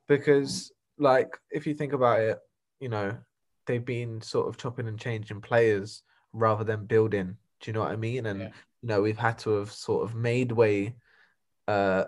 [0.07, 2.39] because like if you think about it,
[2.79, 3.17] you know,
[3.65, 6.03] they've been sort of chopping and changing players
[6.33, 7.37] rather than building.
[7.59, 8.25] Do you know what I mean?
[8.25, 8.51] And Yeah.
[8.81, 10.95] you know, we've had to have sort of made way
[11.67, 12.05] uh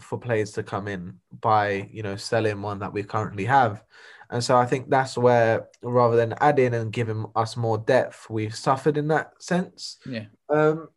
[0.00, 3.82] for players to come in by you know selling one that we currently have.
[4.30, 8.54] And so I think that's where rather than adding and giving us more depth, we've
[8.54, 9.98] suffered in that sense.
[10.06, 10.26] Yeah.
[10.50, 10.88] Um,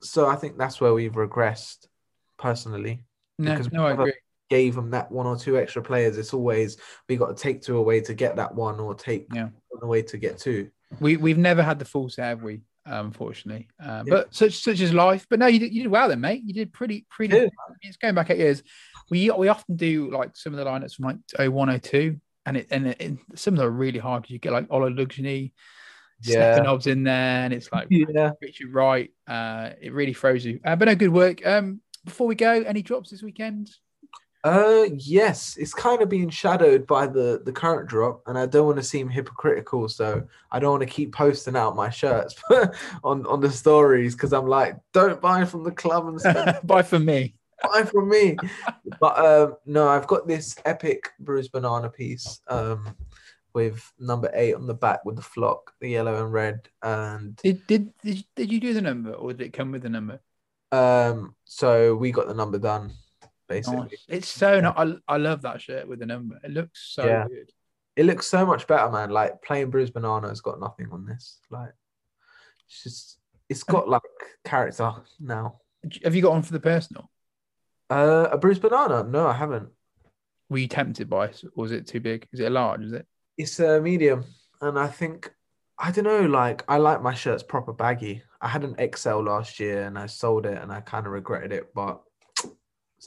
[0.00, 1.86] so I think that's where we've regressed
[2.38, 3.04] personally.
[3.38, 4.14] No, Because no, I agree.
[4.54, 6.16] Gave them that one or two extra players.
[6.16, 6.76] It's always
[7.08, 9.48] we got to take two away to get that one, or take Yeah.
[9.68, 10.70] one away to get two.
[11.00, 12.60] We we've never had the full set, have we?
[12.86, 14.14] Unfortunately, uh, Yeah.
[14.14, 15.26] but such such is life.
[15.28, 16.42] But no, you did, you did well then, mate.
[16.44, 17.36] You did pretty pretty.
[17.36, 17.48] Yeah.
[17.82, 18.62] It's going back eight years.
[19.10, 22.68] We we often do like some of the lineups from like 01, 02, and it
[22.70, 25.04] and it, it, some of them are really hard because you get like Ola Yeah.
[26.22, 28.30] Stepanov's in there, and it's like Yeah.
[28.40, 29.10] Richard Wright.
[29.26, 30.60] Uh, it really throws you.
[30.64, 31.44] Uh, but no, good work.
[31.44, 33.70] Um, before we go, any drops this weekend?
[34.44, 38.66] Uh, yes, it's kind of being shadowed by the the current drop, and I don't
[38.66, 40.22] want to seem hypocritical, so
[40.52, 42.34] I don't want to keep posting out my shirts
[43.04, 46.58] on on the stories because I'm like, don't buy from the club and stuff.
[46.66, 47.34] Bye for me.
[47.62, 48.36] buy from me.
[49.00, 52.94] But um, no, I've got this epic bruised banana piece um,
[53.54, 57.66] with number eight on the back with the flock, the yellow and red, and Did
[57.66, 60.20] did did you, did you do the number or did it come with the number?
[60.70, 62.92] um, so we got the number done
[63.48, 63.80] basically.
[63.80, 64.04] Nice.
[64.08, 64.78] It's so not.
[64.78, 66.38] I, I love that shirt with the number.
[66.42, 67.26] It looks so Yeah.
[67.28, 67.50] good.
[67.96, 69.10] It looks so much better, man.
[69.10, 71.38] Like plain bruised banana has got nothing on this.
[71.50, 71.72] Like,
[72.66, 73.18] it's just
[73.48, 74.02] it's got like
[74.44, 74.90] character
[75.20, 75.60] now.
[76.02, 77.10] Have you got one for the personal?
[77.90, 79.04] Uh, a bruised banana?
[79.04, 79.68] No, I haven't.
[80.48, 82.26] Were you tempted by it, or was it too big?
[82.32, 82.82] Is it a large?
[82.82, 83.06] Is it?
[83.38, 84.24] It's a medium,
[84.60, 85.32] and I think
[85.78, 86.22] I don't know.
[86.22, 88.22] Like I like my shirts proper baggy.
[88.40, 91.52] I had an XL last year, and I sold it, and I kind of regretted
[91.52, 91.72] it.
[91.74, 92.00] But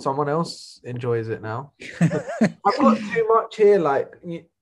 [0.02, 1.74] someone else enjoys it now.
[2.02, 3.80] I've got too much here.
[3.80, 4.14] Like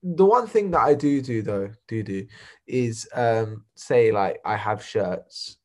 [0.03, 2.27] the one thing that I do do though, do do,
[2.67, 5.57] is um say like I have shirts,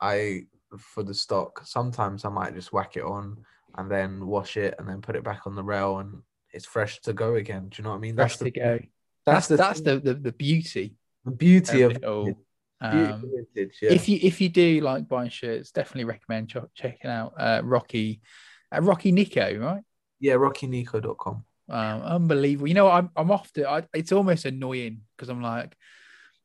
[0.00, 0.46] I
[0.78, 1.62] for the stock.
[1.64, 3.38] Sometimes I might just whack it on
[3.76, 6.22] and then wash it and then put it back on the rail and
[6.52, 7.68] it's fresh to go again.
[7.68, 8.14] Do you know what I mean?
[8.14, 8.78] Fresh That's to the go.
[9.26, 10.96] that's That's the that's the, the the beauty.
[11.24, 12.32] the beauty of it all.
[12.80, 13.24] Um,
[13.54, 13.78] vintage.
[13.80, 13.92] Yeah.
[13.92, 18.20] If you if you do like buying shirts, definitely recommend ch- checking out uh, Rocky,
[18.74, 19.82] uh, Rocky Nico, right?
[20.20, 21.44] yeah, RockyNico.com.
[21.68, 22.68] Um, unbelievable.
[22.68, 23.68] You know, I'm I'm off to.
[23.68, 25.76] I, it's almost annoying because I'm like,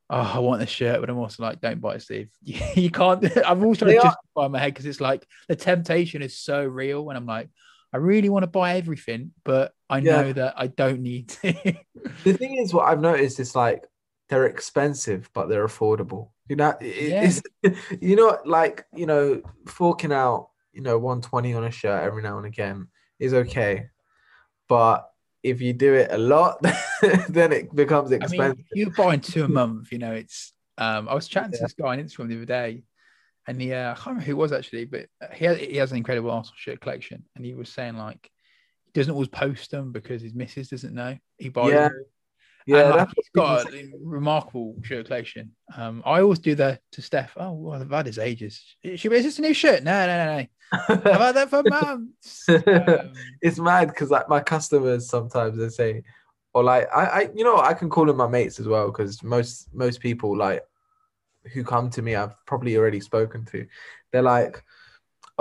[0.10, 2.30] oh, I want the shirt, but I'm also like, don't buy it, Steve.
[2.42, 3.26] you can't.
[3.46, 7.10] I'm also They to justify my head because it's like the temptation is so real,
[7.10, 7.50] and I'm like,
[7.94, 10.22] I really want to buy everything, but I Yeah.
[10.22, 11.54] know that I don't need to.
[12.24, 13.84] The thing is, what I've noticed is like
[14.30, 16.30] they're expensive, but they're affordable.
[16.50, 17.30] You know, it- Yeah.
[17.30, 17.42] it's
[18.02, 22.38] you know, like you know, forking out you know 120 on a shirt every now
[22.38, 22.88] and again
[23.20, 23.88] is okay,
[24.68, 25.08] but
[25.44, 26.62] if you do it a lot,
[27.30, 28.66] then it becomes I mean, expensive.
[28.74, 30.54] you're buying two a month, you know, it's.
[30.78, 32.84] Um, I was chatting to this guy on Instagram the other day,
[33.48, 35.92] and he, uh, I can't remember who it was actually, but he has, he has
[35.92, 38.30] an incredible Arsenal shirt collection, and he was saying like
[38.86, 41.18] he doesn't always post them because his missus doesn't know.
[41.38, 42.06] He buys Yeah, them.
[42.66, 45.52] Yeah, and, like, that's got a remarkable shirt collection.
[45.76, 47.34] Um, I always do that to Steph.
[47.38, 48.76] Oh, well, I've had his ages.
[48.84, 49.84] She, is this a new shirt?
[49.84, 50.48] No, no, no, no.
[50.90, 52.48] I've had that for months.
[52.50, 56.04] Um, it's mad because like my customers sometimes they say,
[56.54, 59.22] or like I, I you know I can call them my mates as well because
[59.24, 60.64] most most people like
[61.54, 63.66] who come to me I've probably already spoken to.
[64.12, 64.64] They're like,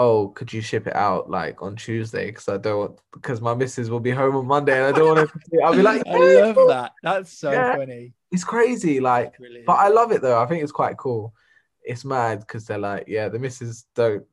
[0.00, 2.26] oh, could you ship it out like on Tuesday?
[2.26, 5.28] Because I don't because my missus will be home on Monday and I don't want
[5.28, 5.60] to.
[5.64, 6.92] I'll be like, I love cool." that.
[7.02, 7.72] That's so Yeah.
[7.72, 8.14] funny.
[8.32, 9.66] It's crazy, like, Brilliant.
[9.66, 10.40] but I love it though.
[10.40, 11.34] I think it's quite cool.
[11.82, 14.24] It's mad because they're like, yeah, the missus don't.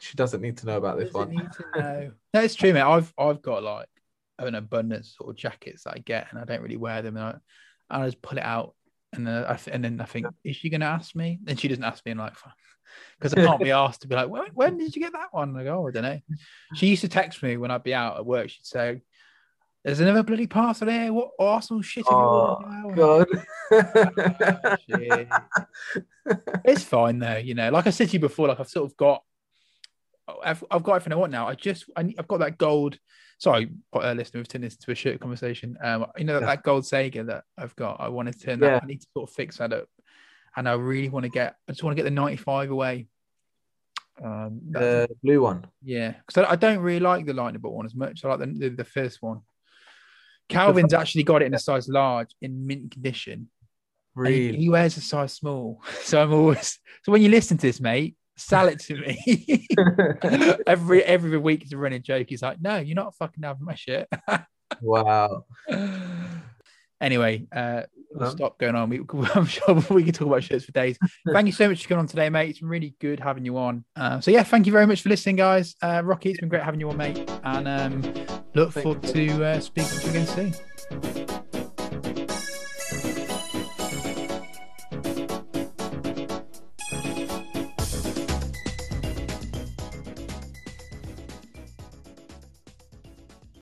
[0.00, 1.36] She doesn't need to know about this Doesn't one.
[1.36, 2.12] need.
[2.34, 2.82] No, it's true, mate.
[2.82, 3.88] I've I've got like
[4.38, 7.40] an abundance sort of jackets that I get, and I don't really wear them, and
[7.90, 8.74] I, I just pull it out
[9.16, 11.38] And uh, I th- and then I think, is she going to ask me?
[11.46, 12.34] And she doesn't ask me, and like,
[13.18, 15.56] because I can't be asked to be like, when, when did you get that one?
[15.56, 16.20] I go, oh, I don't know.
[16.74, 18.50] She used to text me when I'd be out at work.
[18.50, 19.00] She'd say,
[19.84, 21.12] "There's another bloody parcel there.
[21.12, 23.26] What Arsenal shit?" have Oh now?" God.
[24.88, 25.28] Shit.
[26.64, 27.70] it's fine though, you know.
[27.70, 29.22] Like I said to you before, like I've sort of got,
[30.44, 31.46] I've, I've got everything I want now.
[31.48, 32.98] I just, I, I've got that gold.
[33.38, 35.76] Sorry, uh, listener, we've turned this into a shit conversation.
[35.82, 36.46] Um, you know Yeah.
[36.46, 38.00] that gold Sega that I've got.
[38.00, 38.70] I want to turn Yeah.
[38.70, 38.82] that.
[38.82, 39.88] I need to sort of fix that up,
[40.56, 41.54] and I really want to get.
[41.68, 43.06] I just want to get the ninety-five away.
[44.24, 45.66] Um, the blue one.
[45.84, 48.24] yeah, because I, I don't really like the lightning bolt one as much.
[48.24, 49.40] I like the, the, the first one.
[50.48, 53.50] Calvin's actually got it in a size large in mint condition.
[54.16, 54.58] and he- Really?
[54.58, 55.82] He, wears a size small.
[56.04, 59.66] So I'm always so when you listen to this, mate, sell it to me.
[60.66, 62.26] every every week it's a running joke.
[62.28, 64.08] He's like, no, you're not fucking having my shit.
[64.80, 65.44] wow.
[67.00, 67.82] anyway, uh
[68.12, 68.88] we'll Um, stop going on.
[68.88, 69.00] We,
[69.34, 70.98] I'm sure we can talk about shirts for days.
[71.32, 72.50] thank you so much for coming on today, mate.
[72.50, 73.84] It's been really good having you on.
[73.94, 75.74] Uh, so yeah, thank you very much for listening, guys.
[75.82, 77.28] Uh, Rocky, it's been great having you on, mate.
[77.44, 78.02] And um,
[78.54, 79.28] look Thank forward you.
[79.38, 80.54] to uh, speaking to you again soon.